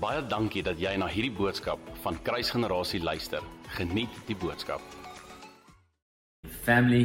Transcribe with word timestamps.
Baie 0.00 0.22
dankie 0.24 0.62
dat 0.64 0.78
jy 0.80 0.94
na 0.96 1.04
hierdie 1.12 1.34
boodskap 1.36 1.80
van 2.00 2.16
Kruisgenerasie 2.24 3.02
luister. 3.04 3.42
Geniet 3.76 4.14
die 4.24 4.36
boodskap. 4.40 4.80
Family. 6.64 7.02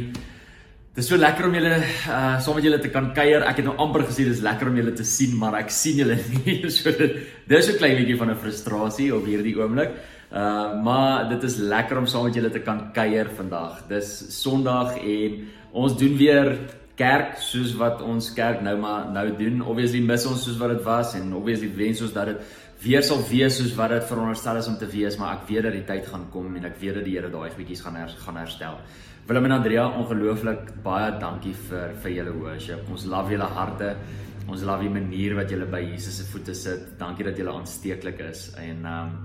Dit 0.96 1.02
is 1.02 1.10
so 1.10 1.18
lekker 1.20 1.50
om 1.50 1.58
julle 1.58 1.74
uh 1.76 2.38
saam 2.40 2.56
met 2.56 2.64
julle 2.64 2.78
te 2.80 2.88
kan 2.94 3.10
kuier. 3.18 3.44
Ek 3.44 3.60
het 3.60 3.68
nou 3.68 3.74
amper 3.84 4.06
gesê 4.08 4.24
dis 4.24 4.40
lekker 4.40 4.70
om 4.70 4.80
julle 4.80 4.96
te 4.96 5.04
sien, 5.04 5.36
maar 5.36 5.58
ek 5.60 5.68
sien 5.76 6.00
julle 6.00 6.16
nie. 6.38 6.56
So 6.72 6.88
dit 6.88 7.20
dis 7.52 7.68
'n 7.68 7.76
klein 7.76 8.00
bietjie 8.00 8.16
van 8.16 8.32
'n 8.32 8.40
frustrasie 8.40 9.12
op 9.12 9.28
hierdie 9.28 9.58
oomblik. 9.60 9.92
Uh 10.32 10.80
maar 10.80 11.28
dit 11.28 11.44
is 11.44 11.60
lekker 11.60 12.00
om 12.00 12.08
saam 12.08 12.24
met 12.30 12.40
julle 12.40 12.50
te 12.50 12.64
kan 12.64 12.92
kuier 12.96 13.28
vandag. 13.28 13.84
Dis 13.92 14.40
Sondag 14.40 14.96
en 14.96 15.44
ons 15.72 15.98
doen 16.00 16.16
weer 16.16 16.56
kerk 16.96 17.36
soos 17.44 17.74
wat 17.76 18.00
ons 18.00 18.32
kerk 18.32 18.62
nou 18.64 18.78
maar 18.80 19.10
nou 19.12 19.28
doen. 19.36 19.60
Obviously 19.60 20.00
mis 20.00 20.24
ons 20.24 20.44
soos 20.48 20.56
wat 20.56 20.72
dit 20.78 20.84
was 20.84 21.12
en 21.14 21.34
obviously 21.36 21.68
wens 21.76 22.00
ons 22.00 22.16
dat 22.16 22.32
dit 22.32 22.40
weer 22.86 23.02
sal 23.02 23.22
wees 23.26 23.58
soos 23.58 23.74
wat 23.78 23.90
dit 23.94 24.04
veronderstel 24.06 24.60
is 24.60 24.68
om 24.70 24.76
te 24.78 24.86
wees, 24.90 25.16
maar 25.18 25.40
ek 25.40 25.48
weet 25.48 25.66
dat 25.66 25.74
die 25.74 25.86
tyd 25.88 26.06
gaan 26.10 26.28
kom 26.32 26.54
en 26.54 26.68
ek 26.68 26.78
weet 26.80 27.00
dat 27.00 27.06
die 27.06 27.16
Here 27.16 27.30
daai 27.32 27.50
goedjies 27.54 27.82
gaan 27.82 27.98
her, 27.98 28.12
gaan 28.22 28.38
herstel. 28.38 28.78
Willem 29.26 29.48
en 29.48 29.56
Andrea, 29.56 29.88
ongelooflik 29.98 30.68
baie 30.84 31.08
dankie 31.18 31.54
vir 31.66 31.96
vir 32.02 32.12
julle 32.14 32.34
worship. 32.36 32.84
Ons 32.94 33.08
love 33.10 33.34
julle 33.34 33.48
harte. 33.56 33.88
Ons 34.46 34.62
love 34.62 34.86
die 34.86 34.92
manier 34.92 35.34
wat 35.34 35.50
julle 35.50 35.66
by 35.66 35.80
Jesus 35.82 36.20
se 36.20 36.28
voete 36.30 36.54
sit. 36.54 36.92
Dankie 37.00 37.26
dat 37.26 37.38
julle 37.40 37.54
aansteeklik 37.58 38.22
is 38.28 38.46
en 38.62 38.86
um, 38.86 39.16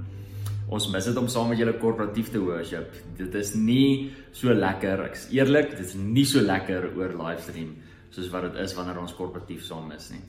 ons 0.73 0.87
mis 0.89 1.09
dit 1.11 1.21
om 1.21 1.29
saam 1.29 1.51
met 1.53 1.61
julle 1.61 1.75
korporatief 1.77 2.31
te 2.33 2.41
worship. 2.41 2.97
Dit 3.19 3.37
is 3.37 3.53
nie 3.53 4.09
so 4.33 4.55
lekker, 4.57 5.05
ek 5.05 5.19
is 5.19 5.27
eerlik, 5.37 5.75
dit 5.75 5.85
is 5.85 5.93
nie 5.99 6.25
so 6.25 6.41
lekker 6.41 6.89
oor 6.95 7.13
livestream 7.21 7.75
soos 8.11 8.31
wat 8.33 8.49
dit 8.49 8.57
is 8.65 8.73
wanneer 8.75 8.97
ons 9.03 9.13
korporatief 9.15 9.61
saam 9.67 9.93
is 9.93 10.09
nie. 10.15 10.23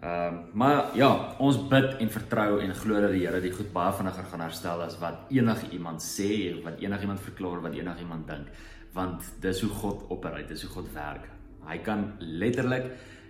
Ehm 0.00 0.34
um, 0.34 0.42
maar 0.54 0.94
ja, 0.94 1.34
ons 1.42 1.56
bid 1.68 1.96
en 1.98 2.10
vertrou 2.10 2.60
en 2.62 2.74
glo 2.74 3.00
dat 3.02 3.10
die 3.10 3.24
Here 3.26 3.40
die 3.42 3.50
goed 3.50 3.72
baie 3.74 3.92
vinniger 3.98 4.28
gaan 4.30 4.44
herstel 4.44 4.82
as 4.84 4.98
wat 5.02 5.32
enige 5.34 5.72
iemand 5.74 6.02
sê, 6.04 6.54
wat 6.62 6.78
enige 6.78 7.02
iemand 7.02 7.20
verklaar, 7.20 7.60
wat 7.64 7.74
enige 7.74 8.04
iemand 8.04 8.28
dink, 8.30 8.52
want 8.94 9.26
dis 9.42 9.60
hoe 9.60 9.70
God 9.80 10.04
opereer, 10.14 10.46
dis 10.46 10.62
hoe 10.62 10.70
God 10.70 10.92
werk. 10.94 11.26
Hy 11.66 11.78
kan 11.82 12.12
letterlik 12.20 12.86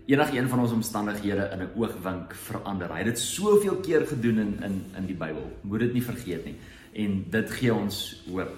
enige 0.09 0.37
een 0.37 0.48
van 0.48 0.61
ons 0.61 0.73
omstandighede 0.73 1.48
in 1.53 1.62
'n 1.62 1.70
oogwink 1.75 2.34
verander. 2.34 2.93
Hy 2.93 2.98
het 2.98 3.12
dit 3.15 3.19
soveel 3.19 3.77
keer 3.77 4.06
gedoen 4.06 4.39
in 4.39 4.62
in 4.62 4.84
in 4.97 5.06
die 5.06 5.17
Bybel. 5.17 5.48
Moet 5.62 5.81
dit 5.81 5.93
nie 5.93 6.05
vergeet 6.05 6.45
nie. 6.45 6.56
En 6.93 7.25
dit 7.31 7.50
gee 7.50 7.75
ons 7.75 8.25
hoop. 8.31 8.53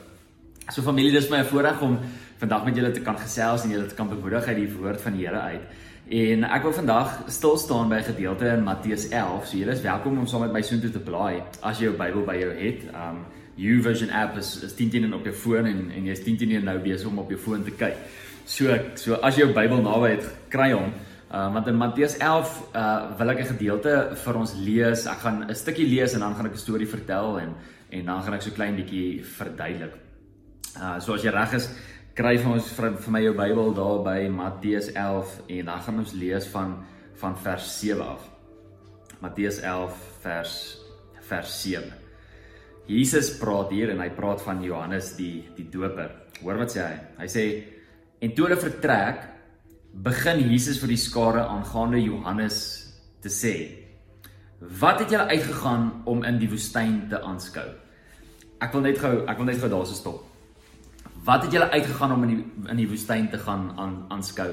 So 0.68 0.82
familie, 0.82 1.12
dis 1.12 1.28
my 1.28 1.44
voorreg 1.44 1.80
om 1.80 1.98
vandag 2.38 2.64
met 2.64 2.76
julle 2.76 2.90
te 2.90 3.00
kan 3.00 3.18
gesels 3.18 3.62
en 3.64 3.70
julle 3.70 3.86
te 3.86 3.94
kan 3.94 4.08
bemoedig 4.08 4.46
uit 4.46 4.56
die 4.56 4.72
woord 4.72 5.00
van 5.00 5.12
die 5.12 5.26
Here 5.26 5.40
uit. 5.40 5.62
En 6.11 6.42
ek 6.42 6.64
wil 6.66 6.72
vandag 6.75 7.11
stil 7.30 7.53
staan 7.58 7.89
by 7.89 8.00
'n 8.03 8.11
gedeelte 8.11 8.47
in 8.47 8.62
Matteus 8.62 9.08
11. 9.08 9.47
So 9.47 9.56
julle 9.56 9.70
is 9.70 9.80
welkom 9.80 10.19
om 10.19 10.27
saam 10.27 10.41
met 10.41 10.53
my 10.53 10.62
soontoe 10.62 10.91
te 10.91 10.98
blaai 10.98 11.42
as 11.62 11.78
jy 11.78 11.84
jou 11.84 11.97
Bybel 11.97 12.25
by 12.25 12.34
jou 12.34 12.50
het. 12.50 12.83
Um 12.94 13.19
YouVersion 13.55 14.11
app 14.11 14.36
is, 14.36 14.62
is 14.62 14.75
10 14.75 14.91
teen 14.91 15.14
op 15.14 15.25
jou 15.25 15.34
foon 15.34 15.66
en 15.66 15.91
en 15.91 16.05
jy's 16.05 16.22
10 16.22 16.36
teen 16.36 16.64
nou 16.64 16.78
besig 16.78 17.06
om 17.06 17.19
op 17.19 17.31
jou 17.31 17.38
foon 17.38 17.64
te 17.64 17.70
kyk. 17.70 17.97
So 18.44 18.78
so 18.94 19.14
as 19.14 19.36
jy 19.36 19.44
jou 19.44 19.55
Bybel 19.55 19.83
naby 19.83 20.11
het, 20.11 20.34
kry 20.48 20.72
hom. 20.72 20.92
Uh 21.33 21.53
want 21.53 21.66
in 21.66 21.77
Matteus 21.77 22.16
11 22.16 22.62
uh 22.75 23.16
wil 23.19 23.31
ek 23.31 23.38
'n 23.38 23.56
gedeelte 23.56 24.11
vir 24.14 24.34
ons 24.34 24.55
lees. 24.55 25.06
Ek 25.06 25.19
gaan 25.19 25.44
'n 25.48 25.55
stukkie 25.55 25.86
lees 25.86 26.14
en 26.14 26.20
dan 26.20 26.34
gaan 26.34 26.47
ek 26.47 26.53
'n 26.53 26.58
storie 26.58 26.88
vertel 26.88 27.38
en 27.38 27.55
en 27.91 28.05
dan 28.05 28.22
gaan 28.22 28.34
ek 28.34 28.42
so 28.42 28.50
klein 28.50 28.75
bietjie 28.75 29.25
verduidelik. 29.25 29.94
Uh 30.77 30.98
so 30.98 31.14
as 31.14 31.22
jy 31.22 31.31
reg 31.31 31.53
is, 31.53 31.70
kry 32.16 32.36
vir 32.41 32.50
ons 32.50 32.69
vir, 32.75 32.94
vir 32.98 33.14
my 33.14 33.22
jou 33.22 33.33
Bybel 33.39 33.72
daar 33.77 34.03
by 34.05 34.19
Matteus 34.33 34.91
11 34.94 35.36
en 35.56 35.70
dan 35.70 35.83
gaan 35.86 36.03
ons 36.03 36.14
lees 36.19 36.48
van 36.50 36.78
van 37.20 37.34
vers 37.36 37.66
7 37.80 38.00
af. 38.00 38.22
Matteus 39.20 39.58
11 39.61 39.97
vers 40.22 40.55
vers 41.28 41.56
7. 41.62 41.91
Jesus 42.88 43.28
praat 43.38 43.70
hier 43.70 43.93
en 43.93 44.00
hy 44.00 44.09
praat 44.16 44.41
van 44.43 44.62
Johannes 44.65 45.12
die 45.19 45.44
die 45.56 45.69
doper. 45.70 46.15
Hoor 46.41 46.62
wat 46.62 46.72
sê 46.75 46.87
hy? 46.87 46.97
Hy 47.20 47.28
sê 47.28 47.44
en 48.25 48.32
toe 48.37 48.49
hulle 48.49 48.59
vertrek 48.60 49.28
begin 49.93 50.41
Jesus 50.50 50.81
vir 50.81 50.94
die 50.94 51.00
skare 51.00 51.44
aangaande 51.44 52.00
Johannes 52.00 52.56
te 53.22 53.28
sê: 53.28 53.54
"Wat 54.81 55.04
het 55.04 55.12
julle 55.12 55.28
uitgegaan 55.28 56.03
om 56.06 56.25
in 56.25 56.41
die 56.41 56.49
woestyn 56.49 57.09
te 57.10 57.20
aanskou?" 57.20 57.69
Ek 58.60 58.72
wil 58.72 58.82
net 58.82 58.99
gou, 58.99 59.25
ek 59.28 59.38
wil 59.38 59.47
net 59.47 59.60
gou 59.60 59.69
daarso 59.69 59.94
stop. 59.94 60.29
Wat 61.25 61.42
het 61.42 61.53
julle 61.53 61.70
uitgegaan 61.70 62.12
om 62.12 62.22
in 62.22 62.28
die 62.28 62.44
in 62.72 62.78
die 62.81 62.88
woestyn 62.88 63.28
te 63.31 63.38
gaan 63.38 63.72
aan 63.76 63.97
aanskou? 64.08 64.48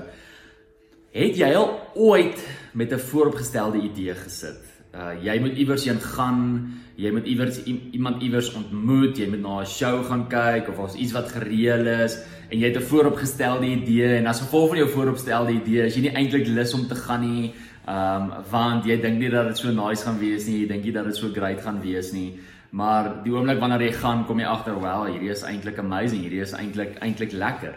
Het 1.16 1.38
jy 1.40 1.54
al 1.56 1.70
ooit 1.96 2.42
met 2.74 2.92
'n 2.92 3.00
vooropgestelde 3.00 3.80
idee 3.82 4.16
gesit? 4.16 4.64
Uh 4.94 5.14
jy 5.24 5.40
moet 5.40 5.56
iewers 5.56 5.86
heen 5.86 6.00
gaan, 6.00 6.74
jy 6.96 7.12
moet 7.12 7.26
iewers 7.26 7.64
iemand 7.92 8.22
iewers 8.22 8.54
ontmoet, 8.54 9.18
jy 9.18 9.30
moet 9.30 9.42
na 9.42 9.62
'n 9.62 9.66
show 9.66 10.04
gaan 10.06 10.28
kyk 10.28 10.68
of 10.70 10.80
as 10.80 10.96
iets 10.96 11.12
wat 11.12 11.32
gereël 11.32 11.88
is 12.04 12.18
en 12.50 12.60
jy 12.60 12.68
het 12.68 12.78
'n 12.78 12.90
vooropgestelde 12.90 13.66
idee 13.66 14.18
en 14.18 14.28
as 14.28 14.42
gevolg 14.42 14.70
van 14.70 14.78
jou 14.78 14.90
vooropgestelde 14.90 15.52
idee 15.52 15.86
is 15.86 15.96
jy 15.96 16.02
nie 16.02 16.16
eintlik 16.16 16.48
lus 16.48 16.74
om 16.74 16.88
te 16.88 16.96
gaan 16.96 17.22
nie, 17.22 17.54
um, 17.88 18.32
want 18.52 18.86
jy 18.86 19.02
dink 19.02 19.20
nie 19.20 19.30
dat 19.30 19.48
dit 19.48 19.58
so 19.58 19.72
nice 19.72 20.04
gaan 20.04 20.20
wees 20.20 20.46
nie, 20.48 20.60
jy 20.62 20.68
dink 20.68 20.84
nie 20.84 20.92
dat 20.92 21.06
dit 21.06 21.16
so 21.16 21.30
great 21.30 21.62
gaan 21.62 21.82
wees 21.82 22.12
nie. 22.12 22.40
Maar 22.70 23.24
die 23.24 23.32
oomblik 23.32 23.60
wanneer 23.60 23.82
jy 23.82 23.92
gaan, 23.92 24.26
kom 24.26 24.40
jy 24.40 24.46
agter, 24.46 24.82
"Wel, 24.82 25.06
hierdie 25.06 25.30
is 25.30 25.44
eintlik 25.44 25.78
amazing, 25.80 26.22
hierdie 26.22 26.42
is 26.42 26.54
eintlik 26.54 26.98
eintlik 27.00 27.32
lekker." 27.32 27.76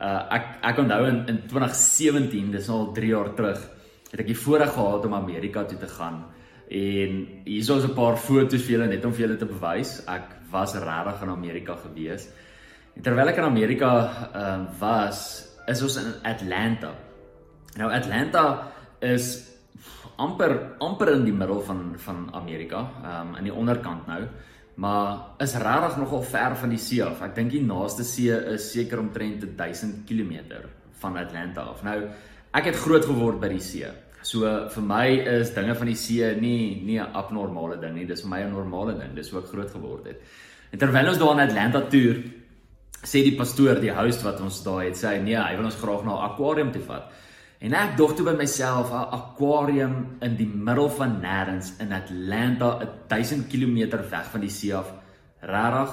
Uh 0.00 0.22
ek 0.30 0.44
ek 0.62 0.78
onthou 0.78 1.06
in 1.08 1.26
in 1.26 1.42
2017, 1.48 2.50
dis 2.50 2.68
al 2.68 2.92
3 2.92 3.08
jaar 3.08 3.34
terug, 3.34 3.60
het 4.10 4.20
ek 4.20 4.26
die 4.26 4.36
voorreg 4.36 4.72
gehad 4.72 5.04
om 5.04 5.14
Amerika 5.14 5.64
toe 5.64 5.78
te 5.78 5.88
gaan. 5.88 6.24
En 6.68 7.26
hier 7.44 7.58
is 7.58 7.70
'n 7.70 7.94
paar 7.94 8.16
foto's 8.16 8.62
vir 8.62 8.78
julle 8.78 8.88
net 8.88 9.04
om 9.04 9.12
vir 9.12 9.26
julle 9.26 9.36
te 9.36 9.46
bewys. 9.46 10.02
Ek 10.06 10.36
was 10.50 10.74
regtig 10.74 11.22
in 11.22 11.28
Amerika 11.28 11.76
gewees. 11.76 12.28
En 12.96 13.02
terwyl 13.02 13.28
ek 13.28 13.36
in 13.36 13.44
Amerika 13.44 13.90
ehm 14.34 14.60
uh, 14.60 14.78
was, 14.80 15.48
is 15.66 15.82
ons 15.82 15.96
in 15.96 16.14
Atlanta. 16.22 16.94
Nou 17.76 17.92
Atlanta 17.92 18.72
is 19.00 19.55
amper 20.16 20.76
amper 20.80 21.12
in 21.12 21.24
die 21.24 21.34
middel 21.34 21.60
van 21.60 21.94
van 21.98 22.28
Amerika, 22.34 22.86
ehm 23.02 23.28
um, 23.28 23.36
in 23.40 23.44
die 23.50 23.54
onderkant 23.54 24.06
nou, 24.06 24.22
maar 24.76 25.36
is 25.40 25.54
regtig 25.54 25.96
nogal 25.96 26.22
ver 26.22 26.56
van 26.56 26.72
die 26.72 26.80
see 26.80 27.02
af. 27.04 27.22
Ek 27.22 27.34
dink 27.34 27.50
die 27.50 27.64
naaste 27.64 28.04
see 28.04 28.32
is 28.54 28.72
seker 28.72 29.00
omtrent 29.00 29.44
1000 29.56 30.04
km 30.08 30.64
van 31.00 31.16
Atlanta 31.16 31.68
af. 31.72 31.84
Nou 31.84 32.00
ek 32.56 32.72
het 32.72 32.76
groot 32.76 33.04
geword 33.04 33.40
by 33.40 33.48
die 33.48 33.60
see. 33.60 33.88
So 34.22 34.42
vir 34.72 34.82
my 34.82 35.06
is 35.38 35.52
dinge 35.54 35.74
van 35.78 35.86
die 35.86 35.96
see 35.96 36.34
nie 36.40 36.82
nie 36.84 36.98
'n 36.98 37.12
abnormale 37.14 37.80
ding 37.80 37.94
nie. 37.94 38.06
Dis 38.06 38.22
vir 38.22 38.30
my 38.30 38.40
'n 38.42 38.52
normale 38.52 38.98
ding. 38.98 39.14
Dis 39.14 39.30
hoe 39.30 39.40
ek 39.40 39.48
groot 39.52 39.70
geword 39.70 40.06
het. 40.06 40.20
En 40.72 40.78
terwyl 40.78 41.08
ons 41.08 41.18
daar 41.18 41.32
in 41.32 41.48
Atlanta 41.48 41.80
toer, 41.80 42.16
sê 43.04 43.22
die 43.22 43.36
pastoor, 43.36 43.80
die 43.80 43.94
host 43.94 44.22
wat 44.22 44.40
ons 44.40 44.62
daar 44.64 44.84
het, 44.84 44.96
sê 44.96 45.14
hy 45.14 45.18
nee, 45.22 45.36
hy 45.36 45.56
wil 45.56 45.64
ons 45.64 45.76
graag 45.76 46.04
na 46.04 46.12
'n 46.12 46.30
akwarium 46.30 46.72
toe 46.72 46.82
vat. 46.82 47.12
En 47.58 47.72
ek 47.72 47.96
dog 47.96 48.12
toe 48.14 48.26
by 48.26 48.34
myself, 48.36 48.90
'n 48.92 49.08
akwarium 49.16 49.94
in 50.20 50.36
die 50.36 50.46
middel 50.46 50.88
van 50.90 51.20
nêrens 51.20 51.72
in 51.80 51.92
Atlanta, 51.92 52.78
1000 53.08 53.48
km 53.48 53.96
weg 54.10 54.30
van 54.30 54.40
die 54.40 54.50
see 54.50 54.74
af. 54.74 54.92
Rarig, 55.40 55.92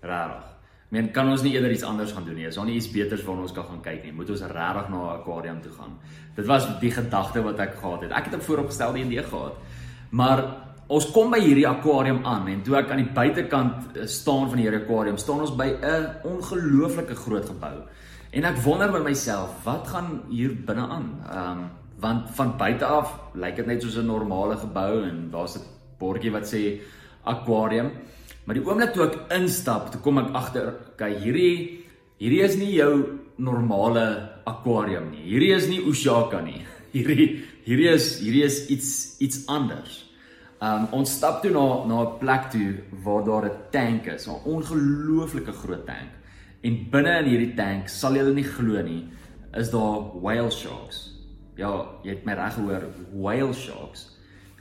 rarig. 0.00 0.44
Men 0.88 1.10
kan 1.10 1.28
ons 1.28 1.42
nie 1.42 1.52
eerder 1.52 1.70
iets 1.70 1.82
anders 1.82 2.12
gaan 2.12 2.24
doen 2.24 2.34
nie. 2.34 2.46
Is 2.46 2.54
daar 2.54 2.64
nie 2.64 2.76
iets 2.76 2.90
beters 2.90 3.24
waarna 3.24 3.42
ons 3.42 3.52
kan 3.52 3.64
gaan 3.64 3.80
kyk 3.82 4.04
nie? 4.04 4.12
Moet 4.12 4.30
ons 4.30 4.40
regtig 4.40 4.88
na 4.88 4.96
'n 4.96 5.20
akwarium 5.20 5.60
toe 5.60 5.72
gaan? 5.72 5.98
Dit 6.34 6.46
was 6.46 6.80
die 6.80 6.90
gedagte 6.90 7.42
wat 7.42 7.58
ek 7.58 7.74
gehad 7.74 8.02
het. 8.02 8.10
Ek 8.12 8.24
het 8.24 8.34
'n 8.34 8.40
vooropgestelde 8.40 8.98
idee 8.98 9.22
gehad. 9.22 9.54
Maar 10.10 10.64
Ons 10.92 11.06
kom 11.14 11.30
by 11.32 11.38
hierdie 11.40 11.64
akwarium 11.64 12.18
aan 12.28 12.48
en 12.52 12.58
toe 12.64 12.76
ek 12.76 12.90
aan 12.92 13.00
die 13.00 13.12
buitekant 13.16 13.96
eh, 13.96 14.04
staan 14.10 14.50
van 14.50 14.60
hierdie 14.60 14.82
akwarium, 14.82 15.16
staan 15.16 15.40
ons 15.40 15.54
by 15.56 15.70
'n 15.80 16.28
ongelooflike 16.28 17.14
groot 17.14 17.46
gebou. 17.48 17.88
En 18.34 18.42
ek 18.48 18.56
wonder 18.64 18.90
by 18.90 18.98
myself, 18.98 19.60
wat 19.62 19.86
gaan 19.92 20.24
hier 20.26 20.54
binne 20.66 20.88
aan? 20.90 21.08
Ehm 21.30 21.50
um, 21.62 21.64
want 22.02 22.26
van 22.36 22.50
buite 22.58 22.84
af 22.84 23.12
lyk 23.38 23.54
dit 23.56 23.66
net 23.70 23.82
soos 23.82 23.94
'n 23.96 24.06
normale 24.06 24.56
gebou 24.58 25.04
en 25.08 25.30
daar's 25.30 25.54
'n 25.56 25.62
bordjie 25.98 26.32
wat 26.32 26.46
sê 26.52 26.80
akwarium. 27.22 27.92
Maar 28.44 28.54
die 28.54 28.64
oomblik 28.66 28.92
toe 28.92 29.04
ek 29.04 29.32
instap, 29.38 29.90
toe 29.90 30.00
kom 30.00 30.18
ek 30.18 30.34
agter, 30.34 30.74
kyk 30.96 31.22
hierdie 31.22 31.86
hierdie 32.18 32.42
is 32.42 32.56
nie 32.56 32.74
jou 32.74 33.20
normale 33.36 34.28
akwarium 34.44 35.10
nie. 35.10 35.22
Hierdie 35.22 35.54
is 35.54 35.68
nie 35.68 35.80
Oshaka 35.80 36.40
nie. 36.40 36.66
Hierdie 36.94 37.44
hierdie 37.64 37.88
is 37.88 38.18
hierdie 38.18 38.44
is 38.44 38.66
iets 38.68 39.16
iets 39.20 39.46
anders. 39.46 40.10
Um 40.60 40.88
ons 40.92 41.16
stap 41.16 41.42
toe 41.42 41.50
na 41.50 41.86
na 41.86 42.02
'n 42.02 42.18
plek 42.18 42.50
toe 42.50 42.74
waar 43.04 43.24
daar 43.24 43.44
'n 43.44 43.56
tank 43.70 44.06
is, 44.06 44.26
'n 44.26 44.42
ongelooflike 44.44 45.52
groot 45.52 45.86
tank. 45.86 46.23
En 46.64 46.78
binne 46.90 47.18
in 47.20 47.28
hierdie 47.28 47.54
tank, 47.58 47.90
sal 47.92 48.16
julle 48.16 48.32
nie 48.36 48.46
glo 48.46 48.80
nie, 48.82 49.02
is 49.60 49.70
daar 49.70 50.06
whale 50.22 50.50
sharks. 50.50 51.10
Ja, 51.60 51.70
jy 52.02 52.16
het 52.16 52.24
my 52.26 52.34
reg 52.38 52.56
gehoor, 52.56 52.86
whale 53.12 53.54
sharks. 53.54 54.08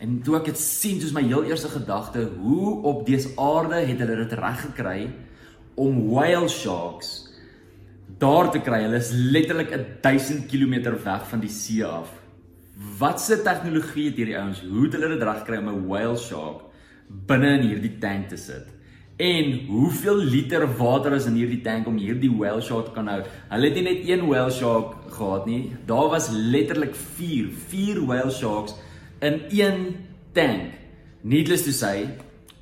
En 0.03 0.17
toe 0.25 0.35
ek 0.41 0.49
dit 0.51 0.59
sien, 0.59 0.99
dis 0.99 1.13
my 1.15 1.23
heel 1.23 1.47
eerste 1.47 1.71
gedagte, 1.71 2.25
hoe 2.41 2.73
op 2.89 3.05
dese 3.07 3.31
aarde 3.39 3.79
het 3.87 4.03
hulle 4.03 4.19
dit 4.19 4.35
reg 4.39 4.65
gekry 4.67 4.97
om 5.79 6.03
whale 6.11 6.49
sharks 6.51 7.15
daar 8.19 8.51
te 8.51 8.59
kry? 8.61 8.83
Hulle 8.83 8.99
is 8.99 9.13
letterlik 9.15 9.71
1000 10.03 10.45
km 10.51 10.91
weg 11.05 11.23
van 11.31 11.41
die 11.41 11.49
see 11.49 11.85
af. 11.87 12.11
Watse 12.99 13.39
tegnologie 13.45 14.09
het 14.09 14.19
hierdie 14.19 14.37
ouens? 14.37 14.61
Hoe 14.67 14.85
het 14.85 14.97
hulle 14.97 15.15
dit 15.15 15.23
reg 15.23 15.41
gekry 15.41 15.63
om 15.63 15.71
'n 15.71 15.87
whale 15.87 16.19
shark 16.19 16.67
binne 17.27 17.57
in 17.57 17.67
hierdie 17.69 17.97
tank 17.99 18.29
te 18.29 18.37
sit. 18.37 18.67
En 19.17 19.65
hoeveel 19.67 20.15
liter 20.15 20.65
water 20.77 21.13
is 21.13 21.27
in 21.29 21.35
hierdie 21.37 21.61
tank 21.61 21.85
om 21.87 21.99
hierdie 22.01 22.31
whale 22.33 22.63
shark 22.65 22.95
kan 22.95 23.07
hou? 23.11 23.19
Hulle 23.51 23.69
het 23.69 23.75
nie 23.77 23.85
net 23.85 24.07
een 24.09 24.23
whale 24.25 24.51
shark 24.51 24.95
gehad 25.13 25.45
nie. 25.45 25.75
Daar 25.85 26.09
was 26.09 26.31
letterlik 26.33 26.95
4, 26.95 27.51
4 27.69 27.99
whale 28.07 28.31
sharks 28.33 28.73
in 29.21 29.41
een 29.53 29.83
tank. 30.33 30.73
Needless 31.21 31.63
to 31.63 31.71
say, 31.71 32.09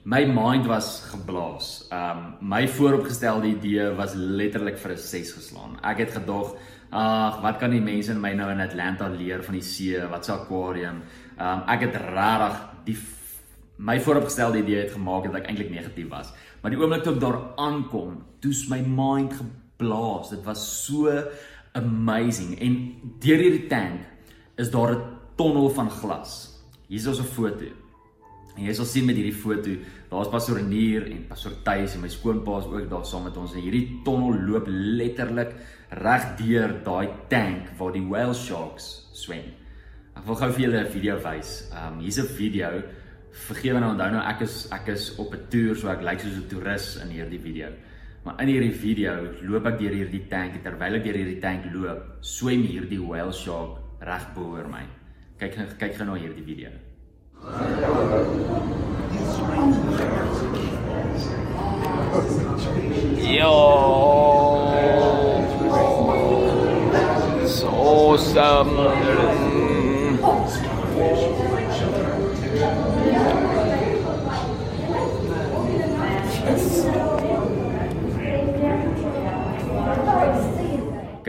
my 0.03 0.25
mind 0.25 0.67
was 0.67 0.99
geblaas. 1.13 1.87
Um 1.93 2.35
my 2.41 2.67
vooropgestelde 2.67 3.47
idee 3.47 3.87
was 3.95 4.13
letterlik 4.13 4.77
vir 4.77 4.91
'n 4.91 4.97
6 4.97 5.31
geslaan. 5.31 5.79
Ek 5.83 5.97
het 5.97 6.11
gedog, 6.11 6.57
ag, 6.89 7.41
wat 7.41 7.57
kan 7.57 7.71
die 7.71 7.81
mense 7.81 8.11
in 8.11 8.19
my 8.19 8.33
nou 8.33 8.51
in 8.51 8.59
Atlanta 8.59 9.07
leer 9.07 9.43
van 9.43 9.53
die 9.53 9.63
see? 9.63 10.07
Wat 10.09 10.27
'n 10.27 10.31
aquarium? 10.31 11.01
Um 11.39 11.63
ek 11.67 11.79
het 11.81 11.95
regtig 11.95 12.69
die 12.85 12.97
my 13.77 13.99
vooropgestelde 13.99 14.57
idee 14.57 14.83
het 14.83 14.91
gemaak 14.91 15.23
dat 15.23 15.35
ek 15.41 15.47
eintlik 15.47 15.69
negatief 15.69 16.09
was. 16.09 16.33
Maar 16.61 16.71
die 16.71 16.79
oomblik 16.79 17.03
toe 17.03 17.15
ek 17.15 17.21
daar 17.21 17.39
aankom, 17.57 18.23
toe's 18.39 18.67
my 18.69 18.81
mind 18.85 19.33
geblaas. 19.33 20.29
Dit 20.29 20.43
was 20.45 20.85
so 20.85 21.09
amazing. 21.73 22.59
En 22.59 22.77
deur 23.19 23.37
hierdie 23.37 23.67
tank 23.67 24.01
is 24.57 24.71
daar 24.71 24.95
'n 24.95 25.03
tonnel 25.35 25.69
van 25.69 25.89
glas. 25.89 26.61
Hier 26.87 26.99
is 26.99 27.19
'n 27.19 27.23
foto. 27.23 27.65
En 28.57 28.63
jy 28.63 28.73
sal 28.73 28.85
sien 28.85 29.05
met 29.05 29.15
hierdie 29.15 29.33
foto, 29.33 29.69
daar's 30.09 30.29
pastoor 30.29 30.61
Nier 30.61 31.05
en 31.07 31.27
pastoor 31.27 31.53
Tuis 31.63 31.93
en 31.95 32.01
my 32.01 32.09
skoonpa 32.09 32.59
is 32.59 32.65
ook 32.65 32.89
daar 32.89 33.05
saam 33.05 33.23
met 33.23 33.37
ons. 33.37 33.53
En 33.53 33.63
hierdie 33.63 34.01
tonnel 34.03 34.41
loop 34.47 34.67
letterlik 34.67 35.55
reg 35.89 36.27
deur 36.39 36.75
daai 36.83 37.09
tank 37.29 37.71
waar 37.77 37.91
die 37.91 38.03
whale 38.07 38.33
sharks 38.33 39.09
swem. 39.13 39.47
Ek 40.15 40.25
wil 40.27 40.35
gou 40.35 40.51
vir 40.51 40.61
julle 40.65 40.83
'n 40.83 40.91
video 40.91 41.15
wys. 41.23 41.69
Ehm 41.71 41.93
um, 41.93 41.99
hier's 41.99 42.19
'n 42.19 42.27
video 42.27 42.83
vergewe 43.31 43.79
nou 43.79 43.93
onthou 43.93 44.11
nou 44.11 44.23
ek 44.27 44.43
is 44.45 44.67
ek 44.75 44.91
is 44.93 45.11
op 45.19 45.33
'n 45.33 45.47
toer 45.49 45.75
so 45.75 45.89
ek 45.89 46.01
lyk 46.01 46.19
soos 46.19 46.37
'n 46.37 46.47
toerist 46.49 47.01
in 47.03 47.09
hierdie 47.09 47.39
video. 47.39 47.67
Maar 48.23 48.41
in 48.41 48.47
hierdie 48.47 48.73
video 48.73 49.13
loop 49.41 49.65
ek 49.65 49.79
deur 49.79 49.95
hierdie 49.97 50.27
tank 50.29 50.53
en 50.53 50.61
terwyl 50.61 50.95
ek 50.95 51.03
deur 51.03 51.17
hierdie 51.17 51.41
tank 51.41 51.65
loop, 51.73 52.17
swem 52.21 52.61
hierdie 52.63 53.01
whale 53.01 53.33
shark 53.33 53.79
reg 54.01 54.33
bo 54.35 54.41
oor 54.41 54.67
my. 54.67 54.85
Kyk 55.39 55.77
kyk 55.79 55.97
gou 55.97 56.05
na 56.05 56.15
hierdie 56.15 56.45
video. 56.45 56.69
Yo. 63.21 63.51
It's 67.41 67.63
awesome. 67.63 69.10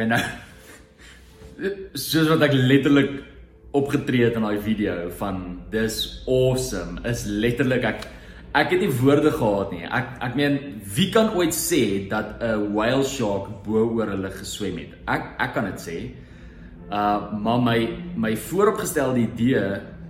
Okay 0.03 0.11
nou. 0.11 1.69
Soos 1.95 2.27
wat 2.27 2.43
ek 2.43 2.57
letterlik 2.59 3.13
opgetree 3.77 4.27
het 4.27 4.35
in 4.35 4.43
daai 4.43 4.59
video 4.65 4.95
van 5.21 5.37
dis 5.71 5.99
awesome 6.27 6.99
is 7.09 7.23
letterlik 7.29 7.85
ek 7.87 8.09
ek 8.59 8.73
het 8.75 8.83
nie 8.83 8.91
woorde 8.99 9.31
gehad 9.31 9.71
nie. 9.71 9.85
Ek 9.87 10.17
ek 10.27 10.35
meen 10.41 10.57
wie 10.97 11.07
kan 11.15 11.31
ooit 11.39 11.55
sê 11.55 12.09
dat 12.11 12.43
'n 12.43 12.75
whale 12.75 13.07
shark 13.07 13.47
bo 13.63 13.85
oor 13.95 14.11
hulle 14.11 14.31
geswem 14.35 14.81
het? 14.83 14.99
Ek 15.07 15.39
ek 15.39 15.55
kan 15.55 15.71
dit 15.71 15.79
sê. 15.79 15.99
Uh 16.91 17.39
maar 17.39 17.63
my 17.63 17.79
my 18.17 18.35
vooropgestelde 18.37 19.23
idee 19.23 19.63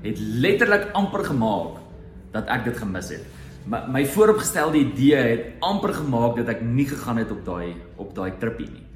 het 0.03 0.19
letterlik 0.19 0.89
amper 0.97 1.25
gemaak 1.25 1.85
dat 2.33 2.49
ek 2.49 2.65
dit 2.65 2.77
gemis 2.81 3.11
het. 3.13 3.25
My 3.69 3.85
my 4.01 4.07
vooropgestelde 4.07 4.79
idee 4.79 5.21
het 5.21 5.45
amper 5.61 5.93
gemaak 5.93 6.41
dat 6.41 6.49
ek 6.49 6.65
nie 6.65 6.89
gegaan 6.89 7.21
het 7.21 7.31
op 7.31 7.45
daai 7.45 7.77
op 7.97 8.15
daai 8.17 8.33
tripie 8.41 8.71
nie. 8.73 8.87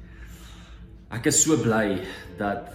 Ek 1.07 1.29
is 1.31 1.39
so 1.39 1.55
bly 1.55 2.01
dat 2.35 2.67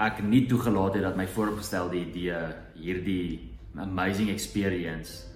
ek 0.00 0.22
nie 0.24 0.46
toegelaat 0.48 0.96
het 0.96 1.04
dat 1.04 1.18
my 1.18 1.26
vooropgestelde 1.28 1.98
idee 2.00 2.38
hierdie 2.78 3.44
amazing 3.78 4.30
experience 4.32 5.26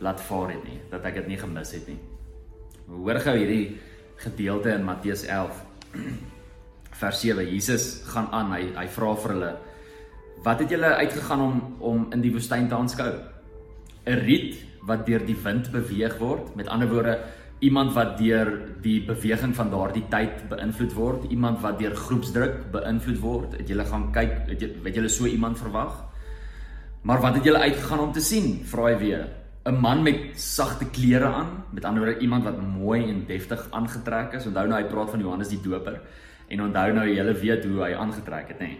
laat 0.00 0.22
vaar 0.24 0.54
het 0.54 0.64
nie, 0.64 0.78
dat 0.90 1.04
ek 1.04 1.20
dit 1.20 1.34
nie 1.34 1.38
gemis 1.38 1.74
het 1.76 1.84
nie. 1.90 1.98
Hoor 2.88 3.20
gou 3.20 3.34
hierdie 3.36 3.76
gedeelte 4.22 4.72
in 4.72 4.86
Matteus 4.86 5.26
11 5.28 5.60
vers 7.02 7.20
7. 7.20 7.44
Jesus 7.52 7.86
gaan 8.08 8.30
aan, 8.32 8.54
hy 8.56 8.72
hy 8.78 8.88
vra 8.96 9.12
vir 9.20 9.34
hulle: 9.36 9.52
"Wat 10.44 10.64
het 10.64 10.72
julle 10.72 10.96
uitgegaan 11.04 11.44
om 11.44 11.62
om 11.80 12.06
in 12.16 12.24
die 12.24 12.32
woestyn 12.32 12.68
te 12.68 12.78
aanskou? 12.80 13.12
'n 14.08 14.20
Riet 14.24 14.56
wat 14.88 15.04
deur 15.06 15.20
die 15.24 15.36
wind 15.36 15.70
beweeg 15.72 16.16
word? 16.18 16.56
Met 16.56 16.68
ander 16.68 16.88
woorde, 16.88 17.20
iemand 17.58 17.92
wat 17.94 18.18
deur 18.18 18.50
die 18.82 18.98
beweging 19.04 19.54
van 19.56 19.70
daardie 19.70 20.04
tyd 20.10 20.48
beïnvloed 20.50 20.92
word, 20.96 21.30
iemand 21.30 21.60
wat 21.62 21.78
deur 21.78 21.94
groepsdruk 21.96 22.70
beïnvloed 22.72 23.20
word. 23.22 23.54
Het 23.60 23.68
julle 23.68 23.86
gaan 23.88 24.10
kyk, 24.12 24.34
het 24.50 24.60
jy 24.60 24.72
weet 24.82 24.98
julle 25.00 25.12
so 25.12 25.26
iemand 25.26 25.58
verwag? 25.58 26.02
Maar 27.04 27.20
wat 27.20 27.34
het 27.38 27.44
julle 27.44 27.62
uitgegaan 27.64 28.00
om 28.00 28.12
te 28.12 28.20
sien? 28.24 28.64
Vra 28.64 28.90
hy 28.90 28.98
weer. 28.98 29.24
'n 29.64 29.80
Man 29.80 30.02
met 30.02 30.36
sagte 30.36 30.84
klere 30.84 31.24
aan, 31.24 31.64
met 31.72 31.84
ander 31.84 32.04
woorde 32.04 32.20
iemand 32.20 32.44
wat 32.44 32.60
mooi 32.60 33.08
en 33.08 33.24
deftig 33.26 33.68
aangetrek 33.70 34.32
is. 34.32 34.46
Onthou 34.46 34.66
nou 34.68 34.82
hy 34.82 34.88
praat 34.88 35.10
van 35.10 35.20
Johannes 35.20 35.48
die 35.48 35.60
Doper 35.60 36.00
en 36.48 36.60
onthou 36.60 36.92
nou 36.92 37.06
julle 37.08 37.32
weet 37.32 37.64
hoe 37.64 37.80
hy 37.84 37.94
aangetrek 37.94 38.48
het, 38.48 38.60
nê. 38.60 38.66
Nee. 38.66 38.78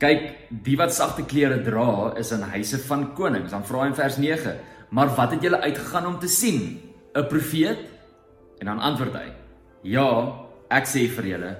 Kyk, 0.00 0.22
die 0.64 0.76
wat 0.80 0.94
sagte 0.96 1.26
klere 1.28 1.58
dra 1.60 2.14
is 2.16 2.30
in 2.32 2.40
huise 2.40 2.78
van 2.78 3.10
konings. 3.16 3.50
Dan 3.52 3.64
vra 3.68 3.82
hy 3.82 3.90
in 3.90 3.94
vers 3.94 4.16
9: 4.16 4.54
"Maar 4.90 5.14
wat 5.16 5.30
het 5.30 5.42
julle 5.42 5.60
uitgegaan 5.60 6.06
om 6.06 6.18
te 6.18 6.28
sien?" 6.28 6.80
'n 7.14 7.26
profeet? 7.26 7.78
En 8.58 8.66
dan 8.66 8.78
antwoord 8.78 9.14
hy: 9.14 9.32
Ja, 9.82 10.46
ek 10.70 10.86
sê 10.86 11.08
vir 11.08 11.26
julle, 11.26 11.56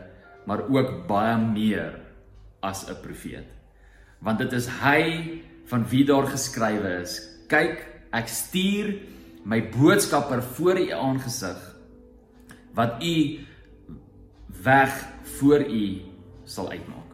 maar 0.47 0.69
ook 0.69 1.06
baie 1.08 1.37
meer 1.38 2.00
as 2.61 2.87
'n 2.88 3.00
profeet. 3.02 3.47
Want 4.20 4.38
dit 4.38 4.52
is 4.52 4.69
hy 4.69 5.41
van 5.64 5.87
wie 5.88 6.05
daar 6.05 6.26
geskrywe 6.26 7.00
is: 7.00 7.20
Kyk, 7.49 7.87
ek 8.12 8.29
stuur 8.29 8.94
my 9.44 9.62
boodskapper 9.69 10.43
voor 10.43 10.79
u 10.79 10.91
aangesig 10.91 11.76
wat 12.75 13.02
u 13.02 13.38
weg 14.62 14.93
voor 15.23 15.61
u 15.61 16.00
sal 16.44 16.70
uitmaak. 16.70 17.11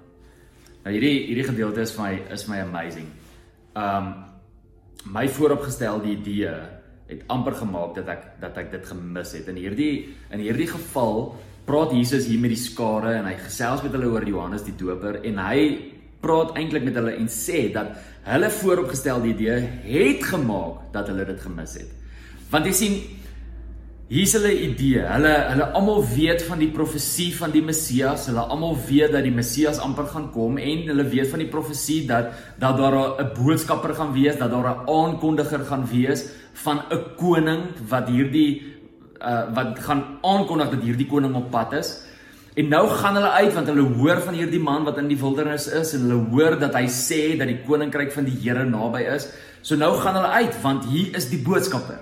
Nou 0.85 0.95
hierdie 0.95 1.27
hierdie 1.27 1.47
gedeelte 1.47 1.81
is 1.81 1.95
vir 1.95 2.05
my 2.05 2.33
is 2.33 2.47
my 2.47 2.61
amazing. 2.61 3.09
Um 3.75 4.15
my 5.07 5.29
vooropgestelde 5.29 6.09
idee 6.11 6.51
het 7.07 7.27
amper 7.33 7.55
gemaak 7.61 7.95
dat 7.99 8.09
ek 8.11 8.25
dat 8.43 8.57
ek 8.59 8.73
dit 8.73 8.87
gemis 8.87 9.35
het. 9.37 9.51
In 9.53 9.61
hierdie 9.61 10.15
in 10.35 10.43
hierdie 10.43 10.69
geval 10.71 11.35
praat 11.67 11.93
Jesus 11.95 12.29
hier 12.31 12.41
met 12.43 12.55
die 12.55 12.61
skare 12.61 13.17
en 13.19 13.29
hy 13.29 13.37
gesels 13.41 13.83
met 13.83 13.95
hulle 13.95 14.11
oor 14.11 14.27
Johannes 14.27 14.67
die 14.67 14.75
Doper 14.79 15.21
en 15.27 15.39
hy 15.43 15.61
praat 16.23 16.57
eintlik 16.59 16.87
met 16.87 16.99
hulle 16.99 17.15
en 17.19 17.29
sê 17.31 17.67
dat 17.75 17.95
hulle 18.27 18.51
vooropgestelde 18.51 19.31
idee 19.31 19.59
het 19.87 20.25
gemaak 20.27 20.91
dat 20.95 21.11
hulle 21.13 21.27
dit 21.29 21.41
gemis 21.43 21.77
het. 21.79 21.91
Want 22.51 22.67
jy 22.67 22.75
sien 22.75 22.99
Hier's 24.07 24.37
hulle 24.37 24.53
idee. 24.55 25.01
Hulle 25.03 25.33
hulle 25.51 25.65
almal 25.75 26.05
weet 26.07 26.45
van 26.47 26.61
die 26.63 26.69
profesie 26.71 27.33
van 27.35 27.51
die 27.51 27.63
Messias. 27.67 28.29
Hulle 28.31 28.45
almal 28.55 28.77
weet 28.87 29.11
dat 29.17 29.25
die 29.27 29.35
Messias 29.35 29.81
amper 29.83 30.07
gaan 30.13 30.29
kom 30.31 30.61
en 30.63 30.85
hulle 30.87 31.07
weet 31.11 31.27
van 31.33 31.41
die 31.43 31.49
profesie 31.51 32.05
dat 32.07 32.29
dat 32.63 32.79
daar 32.79 32.95
'n 32.95 33.33
boodskapper 33.35 33.97
gaan 33.99 34.13
wees, 34.15 34.39
dat 34.39 34.51
daar 34.51 34.69
'n 34.71 34.87
aankondiger 34.87 35.65
gaan 35.67 35.83
wees 35.91 36.23
van 36.53 36.83
'n 36.91 37.17
koning 37.17 37.63
wat 37.89 38.09
hierdie 38.09 38.63
uh 39.21 39.55
wat 39.55 39.79
gaan 39.79 40.19
aankondig 40.23 40.71
dat 40.71 40.83
hierdie 40.83 41.07
koning 41.07 41.35
op 41.35 41.51
pad 41.51 41.73
is. 41.73 42.07
En 42.55 42.69
nou 42.69 42.89
gaan 42.89 43.15
hulle 43.15 43.31
uit 43.31 43.55
want 43.55 43.67
hulle 43.67 43.89
hoor 43.99 44.21
van 44.21 44.35
hierdie 44.35 44.63
man 44.63 44.85
wat 44.85 44.99
in 44.99 45.09
die 45.09 45.19
wildernis 45.19 45.67
is 45.67 45.95
en 45.95 46.01
hulle 46.01 46.31
hoor 46.31 46.59
dat 46.59 46.75
hy 46.75 46.87
sê 46.87 47.37
dat 47.37 47.49
die 47.49 47.63
koninkryk 47.67 48.13
van 48.13 48.25
die 48.25 48.39
Here 48.43 48.65
naby 48.65 49.03
is. 49.03 49.29
So 49.63 49.75
nou 49.75 49.99
gaan 49.99 50.15
hulle 50.15 50.31
uit 50.31 50.63
want 50.63 50.85
hier 50.85 51.17
is 51.17 51.29
die 51.29 51.43
boodskapper 51.43 51.99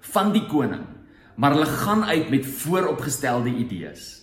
van 0.00 0.32
die 0.32 0.46
koning 0.46 0.93
maar 1.34 1.56
hulle 1.56 1.66
gaan 1.66 2.04
uit 2.04 2.30
met 2.30 2.46
vooropgestelde 2.46 3.50
idees. 3.50 4.22